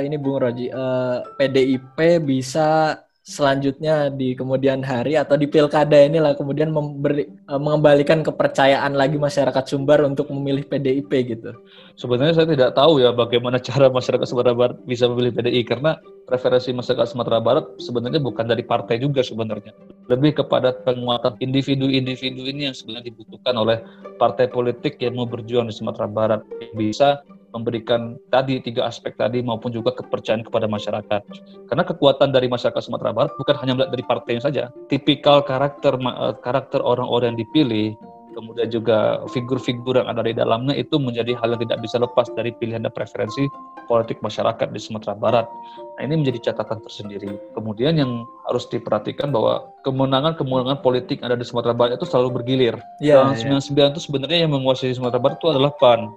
ini 0.00 0.16
Bung 0.16 0.40
Roji 0.40 0.72
PDIP 1.36 2.24
bisa 2.24 3.00
selanjutnya 3.26 4.06
di 4.14 4.38
kemudian 4.38 4.86
hari 4.86 5.18
atau 5.18 5.34
di 5.34 5.50
pilkada 5.50 5.98
inilah 5.98 6.38
kemudian 6.38 6.70
memberi, 6.70 7.26
mengembalikan 7.50 8.22
kepercayaan 8.22 8.94
lagi 8.94 9.18
masyarakat 9.18 9.66
Sumbar 9.66 9.98
untuk 10.06 10.30
memilih 10.30 10.62
PDIP 10.62 11.10
gitu. 11.34 11.50
Sebenarnya 11.98 12.38
saya 12.38 12.46
tidak 12.46 12.78
tahu 12.78 13.02
ya 13.02 13.10
bagaimana 13.10 13.58
cara 13.58 13.90
masyarakat 13.90 14.30
Sumatera 14.30 14.54
Barat 14.54 14.78
bisa 14.86 15.10
memilih 15.10 15.34
PDI 15.34 15.66
karena 15.66 15.98
preferensi 16.22 16.70
masyarakat 16.70 17.06
Sumatera 17.10 17.42
Barat 17.42 17.66
sebenarnya 17.82 18.22
bukan 18.22 18.46
dari 18.46 18.62
partai 18.62 19.02
juga 19.02 19.26
sebenarnya. 19.26 19.74
Lebih 20.06 20.46
kepada 20.46 20.70
penguatan 20.86 21.34
individu-individu 21.42 22.46
ini 22.46 22.70
yang 22.70 22.78
sebenarnya 22.78 23.10
dibutuhkan 23.10 23.58
oleh 23.58 23.82
partai 24.22 24.46
politik 24.46 25.02
yang 25.02 25.18
mau 25.18 25.26
berjuang 25.26 25.66
di 25.66 25.74
Sumatera 25.74 26.06
Barat. 26.06 26.46
Bisa 26.78 27.26
memberikan 27.54 28.16
tadi 28.28 28.58
tiga 28.62 28.86
aspek 28.86 29.14
tadi 29.14 29.42
maupun 29.42 29.70
juga 29.70 29.94
kepercayaan 29.94 30.46
kepada 30.46 30.66
masyarakat. 30.66 31.20
Karena 31.66 31.84
kekuatan 31.86 32.30
dari 32.34 32.46
masyarakat 32.50 32.80
Sumatera 32.82 33.14
Barat 33.14 33.32
bukan 33.38 33.56
hanya 33.62 33.72
melihat 33.76 33.90
dari 33.92 34.04
partainya 34.06 34.42
saja. 34.44 34.64
Tipikal 34.90 35.44
karakter 35.44 35.96
eh, 35.98 36.34
karakter 36.42 36.80
orang-orang 36.82 37.34
yang 37.34 37.40
dipilih 37.46 37.96
kemudian 38.36 38.68
juga 38.68 39.24
figur-figur 39.32 39.96
yang 39.96 40.12
ada 40.12 40.20
di 40.20 40.36
dalamnya 40.36 40.76
itu 40.76 41.00
menjadi 41.00 41.32
hal 41.40 41.56
yang 41.56 41.64
tidak 41.64 41.80
bisa 41.80 41.96
lepas 41.96 42.28
dari 42.36 42.52
pilihan 42.52 42.84
dan 42.84 42.92
preferensi 42.92 43.48
politik 43.88 44.20
masyarakat 44.20 44.68
di 44.68 44.76
Sumatera 44.76 45.16
Barat. 45.16 45.46
Nah, 45.96 46.02
ini 46.04 46.20
menjadi 46.20 46.52
catatan 46.52 46.84
tersendiri. 46.84 47.32
Kemudian 47.56 47.96
yang 47.96 48.28
harus 48.44 48.68
diperhatikan 48.68 49.32
bahwa 49.32 49.72
kemenangan-kemenangan 49.88 50.84
politik 50.84 51.24
yang 51.24 51.32
ada 51.32 51.40
di 51.40 51.48
Sumatera 51.48 51.72
Barat 51.72 51.96
itu 51.96 52.04
selalu 52.04 52.42
bergilir. 52.42 52.76
Ya, 53.00 53.24
Tahun 53.24 53.40
ya. 53.40 53.56
99 53.56 53.96
itu 53.96 54.00
sebenarnya 54.04 54.38
yang 54.44 54.52
menguasai 54.52 54.92
Sumatera 54.92 55.22
Barat 55.22 55.40
itu 55.40 55.48
adalah 55.48 55.72
PAN. 55.72 56.12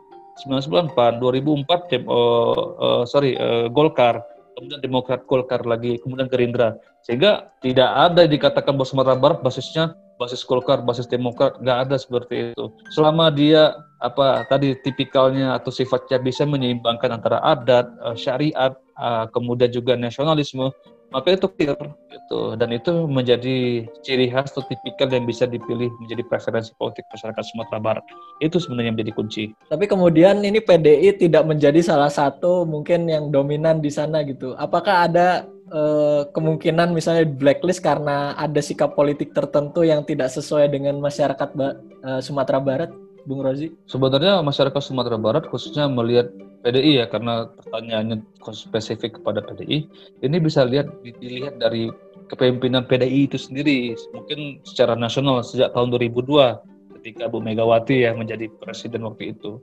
99 0.45 0.95
PAN, 0.95 1.19
2004 1.19 1.91
dem, 1.91 2.03
uh, 2.07 2.55
uh, 2.79 3.03
sorry 3.03 3.35
uh, 3.35 3.67
Golkar, 3.67 4.23
kemudian 4.55 4.79
Demokrat 4.83 5.23
Golkar 5.27 5.63
lagi, 5.63 5.99
kemudian 6.03 6.27
Gerindra. 6.27 6.75
Sehingga 7.03 7.51
tidak 7.63 7.89
ada 7.89 8.27
dikatakan 8.27 8.75
bahwa 8.75 8.87
Sumatera 8.87 9.15
Barat 9.15 9.39
basisnya 9.39 9.95
basis 10.19 10.43
Golkar, 10.43 10.83
basis 10.83 11.07
Demokrat, 11.07 11.55
nggak 11.63 11.79
ada 11.87 11.95
seperti 11.95 12.51
itu. 12.51 12.65
Selama 12.91 13.31
dia 13.31 13.71
apa 14.03 14.43
tadi 14.47 14.75
tipikalnya 14.79 15.55
atau 15.55 15.71
sifatnya 15.71 16.19
bisa 16.19 16.43
menyeimbangkan 16.43 17.15
antara 17.15 17.39
adat, 17.39 17.87
uh, 18.03 18.15
syariat, 18.15 18.75
uh, 18.99 19.31
kemudian 19.31 19.71
juga 19.71 19.95
nasionalisme, 19.95 20.75
maka 21.09 21.33
itu 21.33 21.49
clear 21.49 21.77
gitu 22.09 22.53
dan 22.53 22.69
itu 22.69 23.09
menjadi 23.09 23.85
ciri 24.05 24.29
khas 24.29 24.53
atau 24.53 24.61
tipikal 24.69 25.09
yang 25.09 25.25
bisa 25.25 25.49
dipilih 25.49 25.89
menjadi 26.01 26.21
preferensi 26.25 26.73
politik 26.77 27.05
masyarakat 27.09 27.43
Sumatera 27.49 27.79
Barat 27.81 28.05
itu 28.39 28.61
sebenarnya 28.61 28.93
menjadi 28.93 29.13
kunci. 29.17 29.43
Tapi 29.69 29.85
kemudian 29.89 30.41
ini 30.45 30.61
PDI 30.61 31.17
tidak 31.17 31.49
menjadi 31.49 31.81
salah 31.81 32.13
satu 32.13 32.63
mungkin 32.63 33.09
yang 33.09 33.33
dominan 33.33 33.81
di 33.81 33.89
sana 33.89 34.21
gitu. 34.21 34.53
Apakah 34.55 35.09
ada 35.09 35.49
uh, 35.73 36.29
kemungkinan 36.29 36.93
misalnya 36.93 37.25
blacklist 37.25 37.81
karena 37.81 38.37
ada 38.37 38.61
sikap 38.61 38.93
politik 38.93 39.33
tertentu 39.33 39.81
yang 39.81 40.05
tidak 40.05 40.29
sesuai 40.29 40.69
dengan 40.69 41.01
masyarakat 41.01 41.49
uh, 41.57 42.21
Sumatera 42.21 42.61
Barat, 42.61 42.91
Bung 43.29 43.45
Rozi? 43.45 43.69
Sebenarnya 43.85 44.41
masyarakat 44.41 44.81
Sumatera 44.81 45.21
Barat 45.21 45.45
khususnya 45.45 45.85
melihat 45.85 46.33
PDI 46.65 46.99
ya 46.99 47.05
karena 47.05 47.45
pertanyaannya 47.45 48.25
spesifik 48.49 49.21
kepada 49.21 49.45
PDI, 49.45 49.85
ini 50.25 50.37
bisa 50.41 50.65
lihat 50.65 50.89
dilihat 51.05 51.61
dari 51.61 51.93
kepemimpinan 52.25 52.89
PDI 52.89 53.29
itu 53.29 53.37
sendiri 53.37 53.93
mungkin 54.17 54.65
secara 54.65 54.97
nasional 54.97 55.45
sejak 55.45 55.77
tahun 55.77 55.93
2002 55.93 56.97
ketika 56.99 57.29
Bu 57.29 57.39
Megawati 57.39 58.09
ya 58.09 58.17
menjadi 58.17 58.49
presiden 58.57 59.05
waktu 59.05 59.37
itu. 59.37 59.61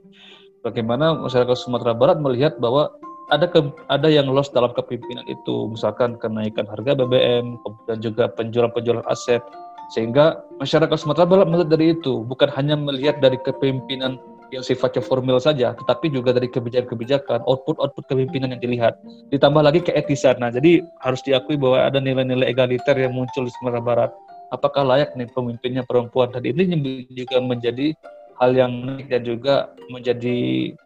Bagaimana 0.63 1.19
masyarakat 1.19 1.53
Sumatera 1.59 1.91
Barat 1.91 2.17
melihat 2.23 2.55
bahwa 2.57 2.89
ada 3.27 3.45
ke, 3.45 3.59
ada 3.91 4.07
yang 4.07 4.31
loss 4.31 4.49
dalam 4.55 4.71
kepemimpinan 4.71 5.27
itu, 5.27 5.67
misalkan 5.67 6.15
kenaikan 6.15 6.63
harga 6.63 6.95
BBM, 6.95 7.59
kemudian 7.59 7.99
juga 7.99 8.31
penjualan-penjualan 8.31 9.03
aset, 9.11 9.43
sehingga 9.87 10.43
masyarakat 10.59 10.97
Sumatera 10.99 11.27
Barat 11.27 11.47
melihat 11.47 11.69
dari 11.71 11.95
itu, 11.95 12.23
bukan 12.27 12.51
hanya 12.55 12.75
melihat 12.75 13.23
dari 13.23 13.39
kepemimpinan 13.39 14.19
yang 14.51 14.63
sifatnya 14.63 15.03
formal 15.03 15.39
saja, 15.43 15.75
tetapi 15.75 16.07
juga 16.11 16.31
dari 16.31 16.47
kebijakan-kebijakan, 16.47 17.43
output-output 17.43 18.03
kepemimpinan 18.07 18.55
yang 18.55 18.61
dilihat. 18.63 18.95
Ditambah 19.31 19.59
lagi 19.59 19.83
keetisan. 19.83 20.39
Nah, 20.39 20.51
jadi 20.51 20.83
harus 21.03 21.19
diakui 21.23 21.59
bahwa 21.59 21.83
ada 21.83 21.99
nilai-nilai 21.99 22.47
egaliter 22.51 22.95
yang 22.95 23.11
muncul 23.11 23.43
di 23.43 23.51
Sumatera 23.59 23.83
Barat. 23.83 24.11
Apakah 24.47 24.87
layak 24.87 25.11
nih 25.19 25.27
pemimpinnya 25.35 25.83
perempuan? 25.83 26.31
Dan 26.31 26.47
ini 26.47 27.03
juga 27.11 27.43
menjadi 27.43 27.91
hal 28.37 28.53
yang 28.53 28.71
menarik 28.71 29.07
dan 29.09 29.21
juga 29.25 29.55
menjadi 29.89 30.37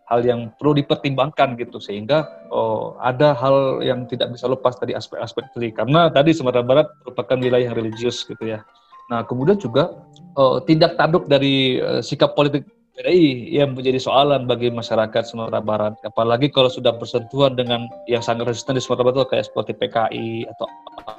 hal 0.08 0.24
yang 0.24 0.56
perlu 0.56 0.72
dipertimbangkan 0.80 1.60
gitu 1.60 1.84
sehingga 1.84 2.24
oh, 2.48 2.96
ada 3.04 3.36
hal 3.36 3.84
yang 3.84 4.08
tidak 4.08 4.32
bisa 4.32 4.48
lepas 4.48 4.80
dari 4.80 4.96
aspek-aspek 4.96 5.52
tadi 5.52 5.70
karena 5.76 6.08
tadi 6.08 6.32
Sumatera 6.32 6.64
Barat 6.64 6.88
merupakan 7.04 7.38
wilayah 7.38 7.72
yang 7.72 7.78
religius 7.78 8.24
gitu 8.24 8.56
ya. 8.56 8.64
Nah 9.12 9.28
kemudian 9.28 9.60
juga 9.60 9.92
oh, 10.40 10.64
tidak 10.64 10.96
tanduk 10.96 11.28
dari 11.28 11.84
uh, 11.84 12.00
sikap 12.00 12.32
politik 12.34 12.64
PDI 12.96 13.56
yang 13.56 13.76
menjadi 13.76 14.00
soalan 14.00 14.48
bagi 14.48 14.72
masyarakat 14.72 15.24
Sumatera 15.28 15.60
Barat. 15.64 16.00
Apalagi 16.04 16.52
kalau 16.52 16.72
sudah 16.72 16.96
bersentuhan 16.96 17.56
dengan 17.56 17.88
yang 18.08 18.24
sangat 18.24 18.52
resisten 18.52 18.80
di 18.80 18.84
Sumatera 18.84 19.12
Barat 19.12 19.28
kayak 19.32 19.48
seperti 19.52 19.76
PKI 19.76 20.48
atau 20.48 20.68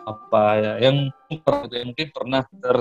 apa 0.09 0.45
ya 0.57 0.73
yang 0.89 1.13
mungkin 1.33 2.09
pernah 2.13 2.43
ter, 2.61 2.79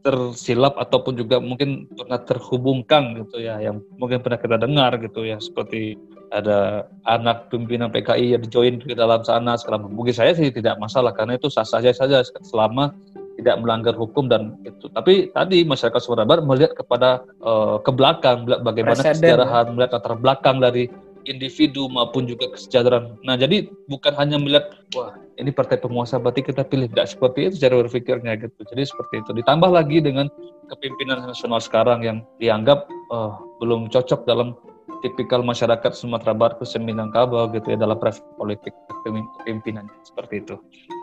tersilap 0.00 0.76
ataupun 0.80 1.16
juga 1.16 1.38
mungkin 1.38 1.88
pernah 1.92 2.20
terhubungkan 2.20 3.20
gitu 3.24 3.40
ya 3.44 3.60
yang 3.60 3.84
mungkin 4.00 4.24
pernah 4.24 4.40
kita 4.40 4.56
dengar 4.56 4.96
gitu 5.00 5.28
ya 5.28 5.36
seperti 5.36 5.96
ada 6.30 6.86
anak 7.04 7.50
pimpinan 7.50 7.90
PKI 7.90 8.38
yang 8.38 8.44
join 8.48 8.78
ke 8.80 8.94
dalam 8.94 9.20
sana 9.26 9.58
selama 9.58 9.90
bagi 9.90 10.14
saya 10.14 10.32
sih 10.32 10.48
tidak 10.54 10.78
masalah 10.78 11.12
karena 11.12 11.36
itu 11.36 11.50
sah 11.52 11.66
saja 11.66 11.90
saja 11.92 12.22
selama 12.46 12.94
tidak 13.40 13.56
melanggar 13.64 13.96
hukum 13.96 14.28
dan 14.28 14.60
itu 14.62 14.86
tapi 14.92 15.32
tadi 15.32 15.64
masyarakat 15.64 16.00
Sumatera 16.00 16.28
Barat 16.28 16.44
melihat 16.44 16.72
kepada 16.76 17.24
uh, 17.40 17.80
ke 17.80 17.90
belakang 17.90 18.44
melihat 18.44 18.62
bagaimana 18.62 19.00
Presiden, 19.00 19.16
kesejarahan 19.16 19.66
melihat 19.74 19.90
latar 19.98 20.14
belakang 20.20 20.56
dari 20.60 20.84
individu 21.28 21.88
maupun 21.92 22.24
juga 22.24 22.48
kesejahteraan. 22.54 23.20
Nah, 23.26 23.36
jadi 23.36 23.68
bukan 23.90 24.16
hanya 24.16 24.40
melihat 24.40 24.72
wah 24.96 25.12
ini 25.36 25.52
partai 25.52 25.76
penguasa 25.80 26.16
berarti 26.16 26.44
kita 26.44 26.64
pilih 26.64 26.88
tidak 26.92 27.12
seperti 27.12 27.52
itu 27.52 27.54
cara 27.60 27.74
berpikirnya 27.84 28.32
gitu. 28.40 28.60
Jadi 28.72 28.82
seperti 28.88 29.14
itu. 29.24 29.30
Ditambah 29.44 29.70
lagi 29.70 30.00
dengan 30.00 30.26
kepemimpinan 30.68 31.28
nasional 31.28 31.60
sekarang 31.60 32.04
yang 32.04 32.18
dianggap 32.40 32.88
uh, 33.12 33.36
belum 33.60 33.90
cocok 33.92 34.24
dalam 34.24 34.56
tipikal 35.00 35.40
masyarakat 35.40 35.92
Sumatera 35.96 36.36
Barat 36.36 36.60
khususnya 36.60 36.92
Minangkabau 36.92 37.48
gitu 37.56 37.72
ya 37.72 37.78
dalam 37.80 37.96
politik 38.36 38.72
kepemimpinan 38.88 39.88
seperti 40.04 40.44
itu. 40.44 40.54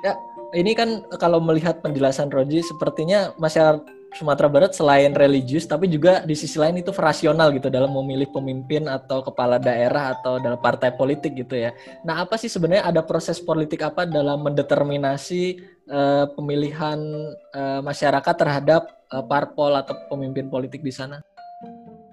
Ya, 0.06 0.13
ini 0.56 0.72
kan 0.77 1.04
kalau 1.20 1.44
melihat 1.44 1.84
penjelasan 1.84 2.32
Roji 2.32 2.63
sepertinya 2.63 3.36
masyarakat 3.36 3.98
Sumatera 4.16 4.48
Barat 4.48 4.72
selain 4.72 5.12
religius 5.12 5.68
tapi 5.68 5.92
juga 5.92 6.24
di 6.24 6.32
sisi 6.32 6.56
lain 6.56 6.80
itu 6.80 6.96
rasional 6.96 7.51
gitu 7.51 7.68
dalam 7.68 7.92
memilih 7.92 8.32
pemimpin 8.32 8.88
atau 8.88 9.20
kepala 9.20 9.60
daerah 9.60 10.16
atau 10.16 10.39
dalam 10.39 10.56
partai 10.58 10.96
politik 10.96 11.36
gitu 11.36 11.60
ya. 11.60 11.75
Nah, 12.08 12.24
apa 12.24 12.39
sih 12.39 12.48
sebenarnya 12.48 12.88
ada 12.88 13.01
proses 13.04 13.38
politik 13.44 13.84
apa 13.84 14.08
dalam 14.08 14.48
mendeterminasi 14.48 15.60
uh, 15.92 16.25
pemilihan 16.34 16.98
uh, 17.51 17.84
masyarakat 17.84 18.36
terhadap 18.39 18.88
uh, 19.12 19.22
parpol 19.27 19.75
atau 19.75 19.94
pemimpin 20.08 20.48
politik 20.48 20.82
di 20.82 20.94
sana? 20.96 21.20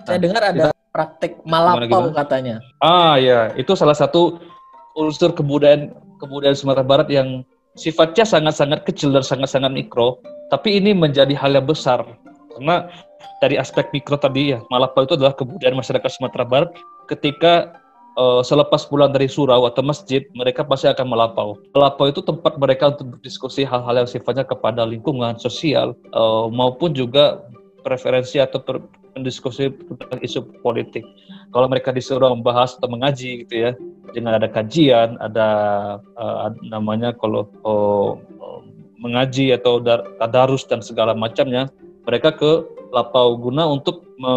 Saya 0.03 0.19
nah, 0.19 0.23
dengar 0.27 0.43
ada 0.51 0.65
praktik 0.91 1.41
malapau 1.47 2.11
katanya. 2.11 2.59
Ah 2.83 3.17
ya, 3.17 3.55
itu 3.55 3.73
salah 3.79 3.97
satu 3.97 4.43
unsur 4.99 5.31
kebudayaan 5.31 5.95
kebudayaan 6.19 6.59
Sumatera 6.59 6.85
Barat 6.85 7.09
yang 7.09 7.47
sifatnya 7.75 8.27
sangat-sangat 8.27 8.87
kecil 8.87 9.11
dan 9.11 9.23
sangat-sangat 9.27 9.71
mikro 9.71 10.19
tapi 10.51 10.79
ini 10.79 10.95
menjadi 10.95 11.35
hal 11.35 11.55
yang 11.55 11.67
besar 11.67 12.07
karena 12.55 12.87
dari 13.43 13.59
aspek 13.59 13.91
mikro 13.91 14.15
tadi 14.17 14.55
ya 14.55 14.63
Malapa 14.71 15.05
itu 15.05 15.19
adalah 15.19 15.35
kebudayaan 15.35 15.77
masyarakat 15.77 16.11
Sumatera 16.11 16.47
Barat 16.47 16.71
ketika 17.11 17.85
uh, 18.19 18.43
selepas 18.43 18.87
pulang 18.87 19.11
dari 19.11 19.27
surau 19.27 19.67
atau 19.67 19.83
masjid 19.83 20.25
mereka 20.35 20.63
pasti 20.65 20.89
akan 20.89 21.07
melapau. 21.11 21.59
Melapau 21.75 22.11
itu 22.11 22.23
tempat 22.23 22.57
mereka 22.57 22.95
untuk 22.95 23.19
berdiskusi 23.19 23.67
hal-hal 23.67 24.05
yang 24.05 24.09
sifatnya 24.09 24.47
kepada 24.47 24.87
lingkungan 24.87 25.37
sosial 25.39 25.99
uh, 26.15 26.47
maupun 26.49 26.95
juga 26.95 27.43
preferensi 27.85 28.41
atau 28.41 28.63
per, 28.63 28.81
mendiskusi 29.15 29.71
tentang 29.71 30.21
isu 30.21 30.45
politik. 30.61 31.07
Kalau 31.55 31.71
mereka 31.71 31.95
disuruh 31.95 32.35
membahas 32.35 32.75
atau 32.77 32.91
mengaji 32.91 33.47
gitu 33.47 33.55
ya, 33.55 33.71
dengan 34.11 34.39
ada 34.39 34.51
kajian, 34.51 35.17
ada 35.23 35.49
uh, 36.19 36.51
namanya 36.67 37.15
kalau 37.15 37.47
uh, 37.63 38.19
mengaji 38.99 39.55
atau 39.55 39.79
tadarus 40.19 40.67
dan 40.67 40.83
segala 40.83 41.15
macamnya, 41.15 41.71
mereka 42.05 42.35
ke 42.35 42.53
Lapau 42.95 43.35
guna 43.35 43.67
untuk 43.67 44.07
me, 44.23 44.35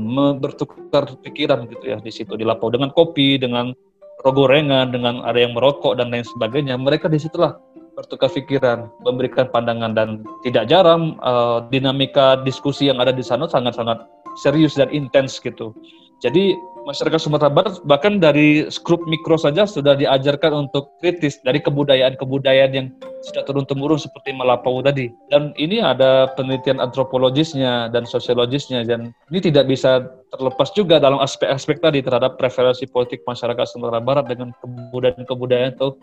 me, 0.00 0.24
bertukar 0.40 1.12
pikiran 1.20 1.68
gitu 1.68 1.92
ya 1.92 2.00
di 2.00 2.08
situ 2.08 2.40
di 2.40 2.44
Lapau 2.44 2.72
dengan 2.72 2.88
kopi, 2.88 3.36
dengan 3.36 3.76
rogorengan, 4.24 4.96
dengan 4.96 5.20
ada 5.20 5.36
yang 5.36 5.52
merokok 5.52 6.00
dan 6.00 6.08
lain 6.08 6.24
sebagainya. 6.24 6.80
Mereka 6.80 7.12
di 7.12 7.20
situlah 7.20 7.60
bertukar 7.92 8.32
pikiran, 8.32 8.88
memberikan 9.04 9.48
pandangan 9.52 9.92
dan 9.92 10.08
tidak 10.40 10.68
jarang 10.68 11.20
uh, 11.20 11.64
dinamika 11.68 12.40
diskusi 12.40 12.88
yang 12.88 12.98
ada 12.98 13.12
di 13.12 13.20
sana 13.20 13.44
sangat-sangat 13.44 14.08
serius 14.40 14.76
dan 14.76 14.88
intens 14.88 15.36
gitu. 15.40 15.76
Jadi 16.22 16.54
masyarakat 16.86 17.18
Sumatera 17.18 17.50
Barat 17.50 17.82
bahkan 17.82 18.22
dari 18.22 18.66
skrup 18.70 19.02
mikro 19.10 19.34
saja 19.34 19.66
sudah 19.66 19.98
diajarkan 19.98 20.66
untuk 20.66 20.94
kritis 21.02 21.38
dari 21.42 21.58
kebudayaan-kebudayaan 21.58 22.72
yang 22.74 22.86
sudah 23.22 23.42
turun-temurun 23.46 23.98
seperti 23.98 24.34
Malapau 24.34 24.82
tadi. 24.82 25.10
Dan 25.30 25.50
ini 25.58 25.82
ada 25.82 26.30
penelitian 26.34 26.78
antropologisnya 26.78 27.90
dan 27.90 28.06
sosiologisnya 28.06 28.86
dan 28.86 29.10
ini 29.34 29.38
tidak 29.42 29.70
bisa 29.70 30.06
terlepas 30.34 30.70
juga 30.74 31.02
dalam 31.02 31.18
aspek-aspek 31.22 31.82
tadi 31.82 32.02
terhadap 32.02 32.38
preferensi 32.38 32.86
politik 32.86 33.22
masyarakat 33.26 33.66
Sumatera 33.66 34.02
Barat 34.02 34.30
dengan 34.30 34.54
kebudayaan-kebudayaan 34.62 35.74
atau 35.78 35.98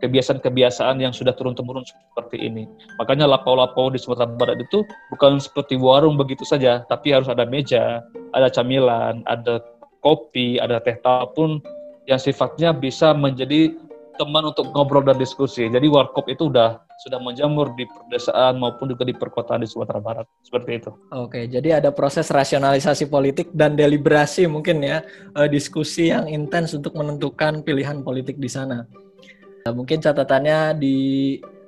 kebiasaan-kebiasaan 0.00 0.98
yang 0.98 1.12
sudah 1.12 1.36
turun-temurun 1.36 1.84
seperti 1.84 2.40
ini. 2.40 2.64
Makanya 2.96 3.28
lapau-lapau 3.28 3.92
di 3.92 4.00
Sumatera 4.00 4.26
Barat 4.26 4.64
itu 4.64 4.82
bukan 5.12 5.36
seperti 5.38 5.76
warung 5.76 6.16
begitu 6.16 6.42
saja, 6.42 6.82
tapi 6.88 7.12
harus 7.12 7.28
ada 7.28 7.44
meja, 7.44 8.00
ada 8.32 8.48
camilan, 8.48 9.20
ada 9.28 9.60
kopi, 10.00 10.56
ada 10.56 10.80
teh 10.80 10.96
pun 11.36 11.60
yang 12.08 12.18
sifatnya 12.18 12.72
bisa 12.72 13.12
menjadi 13.12 13.76
teman 14.16 14.52
untuk 14.52 14.68
ngobrol 14.76 15.00
dan 15.00 15.16
diskusi. 15.16 15.68
Jadi 15.68 15.88
warkop 15.88 16.28
itu 16.28 16.52
udah 16.52 16.76
sudah 17.00 17.16
menjamur 17.16 17.72
di 17.72 17.88
perdesaan 17.88 18.60
maupun 18.60 18.92
juga 18.92 19.08
di 19.08 19.16
perkotaan 19.16 19.64
di 19.64 19.68
Sumatera 19.68 19.96
Barat. 20.04 20.26
Seperti 20.44 20.84
itu. 20.84 20.90
Oke, 21.16 21.48
jadi 21.48 21.80
ada 21.80 21.88
proses 21.88 22.28
rasionalisasi 22.28 23.08
politik 23.08 23.48
dan 23.56 23.72
deliberasi 23.72 24.44
mungkin 24.44 24.84
ya, 24.84 25.00
eh, 25.32 25.48
diskusi 25.48 26.12
yang 26.12 26.28
intens 26.28 26.76
untuk 26.76 26.92
menentukan 26.92 27.64
pilihan 27.64 28.04
politik 28.04 28.36
di 28.36 28.52
sana. 28.52 28.84
Nah, 29.64 29.72
mungkin 29.76 30.00
catatannya 30.00 30.78
di 30.80 30.98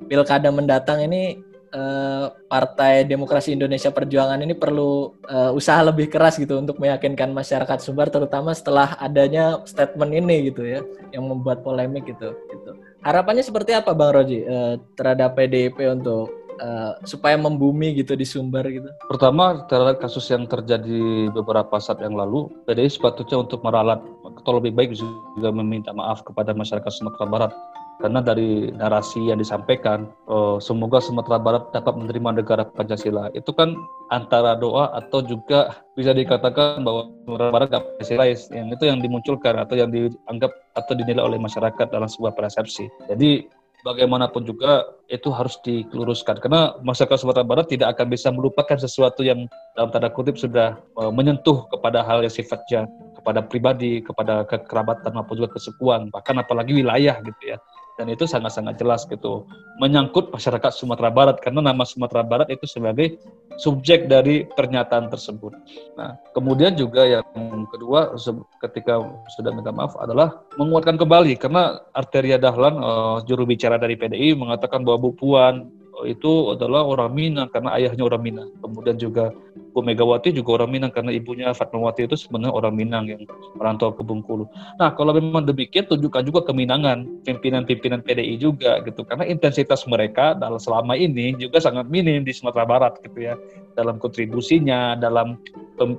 pilkada 0.08 0.48
mendatang 0.48 1.04
ini 1.04 1.38
eh, 1.72 2.26
Partai 2.48 3.04
Demokrasi 3.04 3.56
Indonesia 3.56 3.88
Perjuangan 3.88 4.40
ini 4.44 4.52
perlu 4.52 5.16
uh, 5.24 5.56
usaha 5.56 5.80
lebih 5.80 6.12
keras 6.12 6.36
gitu 6.36 6.60
untuk 6.60 6.76
meyakinkan 6.76 7.32
masyarakat 7.32 7.80
Sumbar 7.80 8.12
terutama 8.12 8.52
setelah 8.52 8.92
adanya 9.00 9.64
statement 9.64 10.12
ini 10.12 10.52
gitu 10.52 10.68
ya 10.68 10.84
yang 11.16 11.24
membuat 11.24 11.64
polemik 11.64 12.04
gitu 12.04 12.36
gitu. 12.52 12.70
Harapannya 13.00 13.40
seperti 13.40 13.72
apa 13.72 13.96
Bang 13.96 14.12
Roji 14.12 14.44
uh, 14.44 14.76
terhadap 15.00 15.32
PDIP 15.32 15.80
untuk 15.88 16.28
supaya 17.02 17.34
membumi 17.34 17.90
gitu 17.90 18.14
di 18.14 18.22
Sumbar 18.22 18.62
gitu? 18.70 18.86
Pertama 19.10 19.66
terhadap 19.66 19.98
kasus 19.98 20.30
yang 20.30 20.46
terjadi 20.46 21.26
beberapa 21.34 21.74
saat 21.82 21.98
yang 21.98 22.14
lalu, 22.14 22.54
PDI 22.70 22.86
sepatutnya 22.86 23.42
untuk 23.42 23.66
meralat 23.66 23.98
atau 24.22 24.62
lebih 24.62 24.70
baik 24.70 24.94
juga 24.94 25.50
meminta 25.50 25.90
maaf 25.90 26.22
kepada 26.22 26.54
masyarakat 26.54 26.86
Sumatera 26.86 27.26
Barat 27.26 27.52
karena 28.00 28.18
dari 28.18 28.72
narasi 28.74 29.30
yang 29.30 29.38
disampaikan 29.38 30.10
uh, 30.26 30.58
semoga 30.58 30.98
Sumatera 30.98 31.38
Barat 31.38 31.70
dapat 31.70 31.94
menerima 31.94 32.42
negara 32.42 32.62
Pancasila. 32.66 33.30
Itu 33.36 33.54
kan 33.54 33.78
antara 34.10 34.58
doa 34.58 34.90
atau 34.96 35.22
juga 35.22 35.82
bisa 35.94 36.10
dikatakan 36.10 36.82
bahwa 36.82 37.12
Sumatera 37.22 37.50
Barat 37.54 37.66
gak 37.70 37.84
Pancasilais 37.94 38.50
yang 38.50 38.72
itu 38.74 38.84
yang 38.88 38.98
dimunculkan 38.98 39.54
atau 39.60 39.78
yang 39.78 39.94
dianggap 39.94 40.50
atau 40.74 40.92
dinilai 40.98 41.22
oleh 41.22 41.38
masyarakat 41.38 41.86
dalam 41.92 42.10
sebuah 42.10 42.34
persepsi. 42.34 42.90
Jadi 43.06 43.46
bagaimanapun 43.82 44.46
juga 44.46 44.86
itu 45.10 45.28
harus 45.34 45.58
dikeluruskan 45.66 46.38
karena 46.38 46.78
masyarakat 46.86 47.18
Sumatera 47.18 47.46
Barat 47.46 47.66
tidak 47.70 47.98
akan 47.98 48.06
bisa 48.10 48.30
melupakan 48.30 48.78
sesuatu 48.78 49.26
yang 49.26 49.46
dalam 49.74 49.90
tanda 49.90 50.10
kutip 50.10 50.38
sudah 50.38 50.78
uh, 50.98 51.10
menyentuh 51.14 51.66
kepada 51.70 52.02
hal 52.06 52.22
yang 52.22 52.34
sifatnya 52.34 52.86
kepada 53.18 53.42
pribadi, 53.46 54.02
kepada 54.02 54.42
kekerabatan 54.42 55.14
maupun 55.14 55.38
juga 55.38 55.54
kesukuan, 55.54 56.10
bahkan 56.10 56.34
apalagi 56.42 56.82
wilayah 56.82 57.18
gitu 57.22 57.54
ya 57.54 57.58
dan 58.00 58.08
itu 58.08 58.24
sangat-sangat 58.24 58.80
jelas 58.80 59.04
gitu 59.04 59.44
menyangkut 59.76 60.32
masyarakat 60.32 60.72
Sumatera 60.72 61.12
Barat 61.12 61.36
karena 61.44 61.60
nama 61.60 61.84
Sumatera 61.84 62.24
Barat 62.24 62.48
itu 62.48 62.64
sebagai 62.64 63.20
subjek 63.60 64.08
dari 64.08 64.48
pernyataan 64.48 65.12
tersebut. 65.12 65.52
Nah, 65.98 66.16
kemudian 66.32 66.72
juga 66.72 67.04
yang 67.04 67.24
kedua 67.68 68.16
ketika 68.64 69.02
sudah 69.36 69.52
minta 69.52 69.74
maaf 69.74 69.92
adalah 70.00 70.40
menguatkan 70.56 70.96
kembali 70.96 71.36
karena 71.36 71.84
Arteria 71.92 72.40
Dahlan 72.40 72.80
uh, 72.80 73.18
juru 73.28 73.44
bicara 73.44 73.76
dari 73.76 73.98
PDI 73.98 74.32
mengatakan 74.38 74.80
bahwa 74.86 75.08
Bu 75.08 75.10
Puan 75.12 75.81
itu 76.08 76.56
adalah 76.56 76.82
orang 76.82 77.12
Minang 77.12 77.48
karena 77.52 77.76
ayahnya 77.76 78.02
orang 78.08 78.22
Minang. 78.24 78.48
Kemudian 78.64 78.96
juga 78.96 79.30
Bu 79.72 79.80
Megawati 79.84 80.32
juga 80.32 80.60
orang 80.60 80.70
Minang 80.72 80.92
karena 80.92 81.12
ibunya 81.12 81.52
Fatmawati 81.52 82.08
itu 82.08 82.16
sebenarnya 82.16 82.52
orang 82.52 82.74
Minang 82.74 83.04
yang 83.08 83.22
merantau 83.56 83.92
ke 83.92 84.00
Bengkulu. 84.00 84.48
Nah, 84.80 84.96
kalau 84.96 85.12
memang 85.12 85.44
demikian 85.44 85.84
tunjukkan 85.88 86.22
juga 86.24 86.40
keminangan 86.48 87.24
pimpinan-pimpinan 87.28 88.00
PDI 88.00 88.40
juga 88.40 88.80
gitu 88.84 89.04
karena 89.04 89.28
intensitas 89.28 89.84
mereka 89.84 90.32
dalam 90.32 90.56
selama 90.56 90.96
ini 90.96 91.36
juga 91.36 91.60
sangat 91.60 91.88
minim 91.92 92.24
di 92.24 92.32
Sumatera 92.32 92.64
Barat 92.64 92.96
gitu 93.04 93.28
ya 93.28 93.36
dalam 93.76 93.96
kontribusinya, 94.00 94.96
dalam 94.96 95.40
pem, 95.76 95.96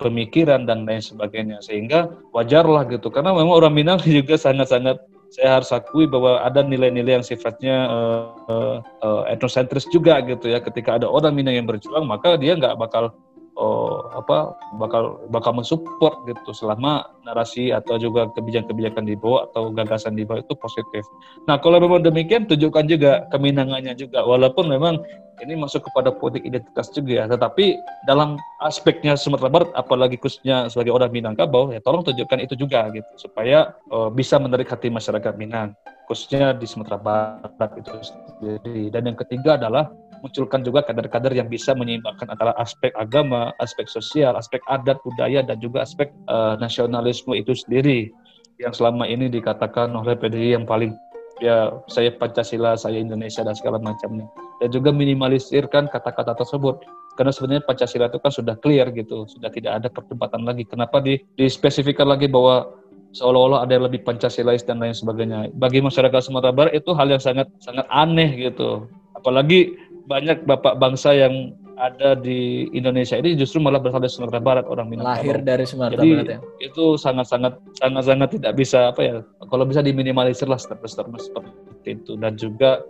pemikiran 0.00 0.64
dan 0.64 0.88
lain 0.88 1.00
sebagainya 1.04 1.60
sehingga 1.60 2.08
wajarlah 2.32 2.88
gitu 2.88 3.08
karena 3.08 3.32
memang 3.32 3.56
orang 3.56 3.72
Minang 3.72 3.98
juga 4.08 4.36
sangat-sangat 4.36 5.13
saya 5.34 5.58
harus 5.58 5.74
akui 5.74 6.06
bahwa 6.06 6.38
ada 6.46 6.62
nilai-nilai 6.62 7.18
yang 7.18 7.26
sifatnya 7.26 7.90
uh, 7.90 8.22
uh, 8.46 8.76
uh, 9.02 9.22
etnosentris 9.26 9.90
juga 9.90 10.22
gitu 10.22 10.46
ya. 10.46 10.62
Ketika 10.62 10.94
ada 11.02 11.10
orang 11.10 11.34
Minang 11.34 11.58
yang 11.58 11.66
berjuang, 11.66 12.06
maka 12.06 12.38
dia 12.38 12.54
nggak 12.54 12.78
bakal 12.78 13.10
oh, 13.58 14.10
apa 14.14 14.54
bakal 14.78 15.22
bakal 15.30 15.52
mensupport 15.54 16.26
gitu 16.26 16.50
selama 16.54 17.06
narasi 17.22 17.70
atau 17.70 17.96
juga 17.96 18.28
kebijakan-kebijakan 18.34 19.04
di 19.06 19.14
bawah 19.16 19.48
atau 19.50 19.70
gagasan 19.70 20.18
di 20.18 20.26
bawah 20.26 20.42
itu 20.42 20.54
positif. 20.58 21.02
Nah 21.46 21.58
kalau 21.58 21.78
memang 21.78 22.02
demikian 22.02 22.46
tunjukkan 22.46 22.84
juga 22.90 23.12
keminangannya 23.30 23.94
juga 23.96 24.26
walaupun 24.26 24.70
memang 24.70 25.00
ini 25.42 25.58
masuk 25.58 25.90
kepada 25.90 26.14
politik 26.14 26.46
identitas 26.46 26.94
juga 26.94 27.12
ya, 27.20 27.24
tetapi 27.26 27.74
dalam 28.06 28.38
aspeknya 28.62 29.18
Sumatera 29.18 29.50
Barat 29.50 29.70
apalagi 29.74 30.14
khususnya 30.14 30.70
sebagai 30.70 30.94
orang 30.94 31.10
Minangkabau 31.10 31.74
ya 31.74 31.82
tolong 31.82 32.06
tunjukkan 32.06 32.38
itu 32.38 32.54
juga 32.54 32.86
gitu 32.94 33.10
supaya 33.18 33.74
uh, 33.90 34.10
bisa 34.14 34.38
menarik 34.38 34.70
hati 34.70 34.94
masyarakat 34.94 35.34
Minang 35.34 35.74
khususnya 36.04 36.52
di 36.52 36.68
Sumatera 36.68 37.00
Barat 37.00 37.70
itu 37.80 37.90
sendiri. 38.04 38.92
Dan 38.92 39.08
yang 39.12 39.18
ketiga 39.18 39.56
adalah 39.56 39.88
munculkan 40.24 40.64
juga 40.64 40.80
kader-kader 40.88 41.36
yang 41.36 41.52
bisa 41.52 41.76
menyeimbangkan 41.76 42.32
antara 42.32 42.56
aspek 42.56 42.96
agama, 42.96 43.52
aspek 43.60 43.84
sosial, 43.84 44.32
aspek 44.40 44.64
adat, 44.72 44.96
budaya, 45.04 45.44
dan 45.44 45.60
juga 45.60 45.84
aspek 45.84 46.08
uh, 46.32 46.56
nasionalisme 46.56 47.36
itu 47.36 47.52
sendiri 47.52 48.08
yang 48.56 48.72
selama 48.72 49.04
ini 49.04 49.28
dikatakan 49.28 49.92
oleh 49.92 50.16
PDI 50.16 50.56
yang 50.56 50.64
paling 50.64 50.96
ya 51.44 51.76
saya 51.92 52.08
Pancasila, 52.16 52.72
saya 52.80 53.04
Indonesia 53.04 53.44
dan 53.44 53.52
segala 53.52 53.76
macamnya. 53.76 54.24
Dan 54.64 54.72
juga 54.72 54.88
minimalisirkan 54.94 55.92
kata-kata 55.92 56.40
tersebut. 56.40 56.80
Karena 57.20 57.30
sebenarnya 57.30 57.62
Pancasila 57.68 58.08
itu 58.08 58.18
kan 58.18 58.32
sudah 58.32 58.56
clear 58.58 58.88
gitu, 58.96 59.28
sudah 59.28 59.52
tidak 59.52 59.82
ada 59.82 59.88
perdebatan 59.92 60.48
lagi. 60.48 60.64
Kenapa 60.64 61.04
di, 61.04 61.20
dispesifikkan 61.36 62.08
lagi 62.08 62.26
bahwa 62.26 62.80
seolah-olah 63.14 63.62
ada 63.62 63.78
yang 63.78 63.86
lebih 63.86 64.02
Pancasilais 64.02 64.66
dan 64.66 64.82
lain 64.82 64.92
sebagainya. 64.92 65.54
Bagi 65.54 65.78
masyarakat 65.78 66.20
Sumatera 66.20 66.50
Barat 66.50 66.74
itu 66.74 66.90
hal 66.92 67.06
yang 67.06 67.22
sangat 67.22 67.46
sangat 67.62 67.86
aneh 67.86 68.50
gitu. 68.50 68.90
Apalagi 69.14 69.78
banyak 70.04 70.44
bapak 70.44 70.76
bangsa 70.76 71.16
yang 71.16 71.56
ada 71.74 72.14
di 72.14 72.70
Indonesia 72.70 73.18
ini 73.18 73.34
justru 73.34 73.58
malah 73.58 73.82
berasal 73.82 73.98
dari 73.98 74.12
Sumatera 74.14 74.40
Barat 74.40 74.64
orang 74.70 74.86
Minangkabau. 74.90 75.18
Lahir 75.18 75.36
dari 75.42 75.64
Sumatera 75.66 76.00
Jadi, 76.00 76.10
Barat 76.14 76.28
ya. 76.30 76.38
Itu 76.62 76.84
sangat-sangat 76.94 77.52
sangat-sangat 77.82 78.28
tidak 78.38 78.52
bisa 78.54 78.94
apa 78.94 79.00
ya. 79.02 79.16
Kalau 79.50 79.64
bisa 79.66 79.82
diminimalisir 79.82 80.46
lah 80.46 80.58
step-step 80.60 81.10
seperti 81.18 81.88
itu 81.98 82.14
dan 82.14 82.38
juga 82.38 82.86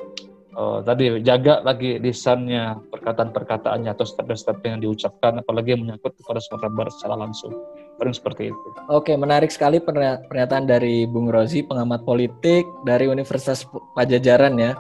uh, 0.57 0.81
tadi 0.85 1.21
jaga 1.25 1.65
lagi 1.65 1.97
lisannya, 1.99 2.77
perkataan-perkataannya 2.93 3.91
atau 3.91 4.07
step-step 4.07 4.61
yang 4.65 4.79
diucapkan 4.85 5.41
apalagi 5.41 5.75
yang 5.75 5.89
menyangkut 5.89 6.15
kepada 6.21 6.41
Sumatera 6.45 6.71
Barat 6.73 6.93
secara 6.95 7.15
langsung. 7.19 7.53
Paling 7.95 8.15
seperti 8.15 8.51
itu. 8.51 8.69
Oke, 8.91 9.15
menarik 9.15 9.55
sekali 9.55 9.79
pernyataan 9.79 10.67
dari 10.67 11.07
Bung 11.07 11.31
Rozi, 11.31 11.63
pengamat 11.63 12.03
politik 12.03 12.67
dari 12.83 13.07
Universitas 13.07 13.63
Pajajaran 13.95 14.59
ya. 14.59 14.75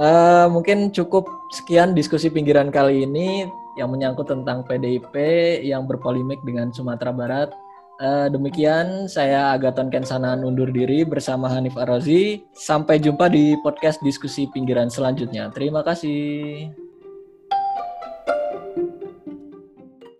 Uh, 0.00 0.48
mungkin 0.48 0.88
cukup 0.88 1.28
sekian 1.52 1.92
diskusi 1.92 2.32
pinggiran 2.32 2.72
kali 2.72 3.04
ini 3.04 3.44
yang 3.76 3.92
menyangkut 3.92 4.32
tentang 4.32 4.64
PDIP 4.64 5.12
yang 5.60 5.84
berpolemik 5.84 6.40
dengan 6.40 6.72
Sumatera 6.72 7.12
Barat. 7.12 7.52
Uh, 8.00 8.32
demikian 8.32 9.12
saya 9.12 9.52
Agaton 9.52 9.92
Kensanan 9.92 10.40
undur 10.40 10.72
diri 10.72 11.04
bersama 11.04 11.52
Hanif 11.52 11.76
Arozi. 11.76 12.48
Sampai 12.56 12.96
jumpa 12.96 13.28
di 13.28 13.60
podcast 13.60 14.00
diskusi 14.00 14.48
pinggiran 14.48 14.88
selanjutnya. 14.88 15.52
Terima 15.52 15.84
kasih. 15.84 16.89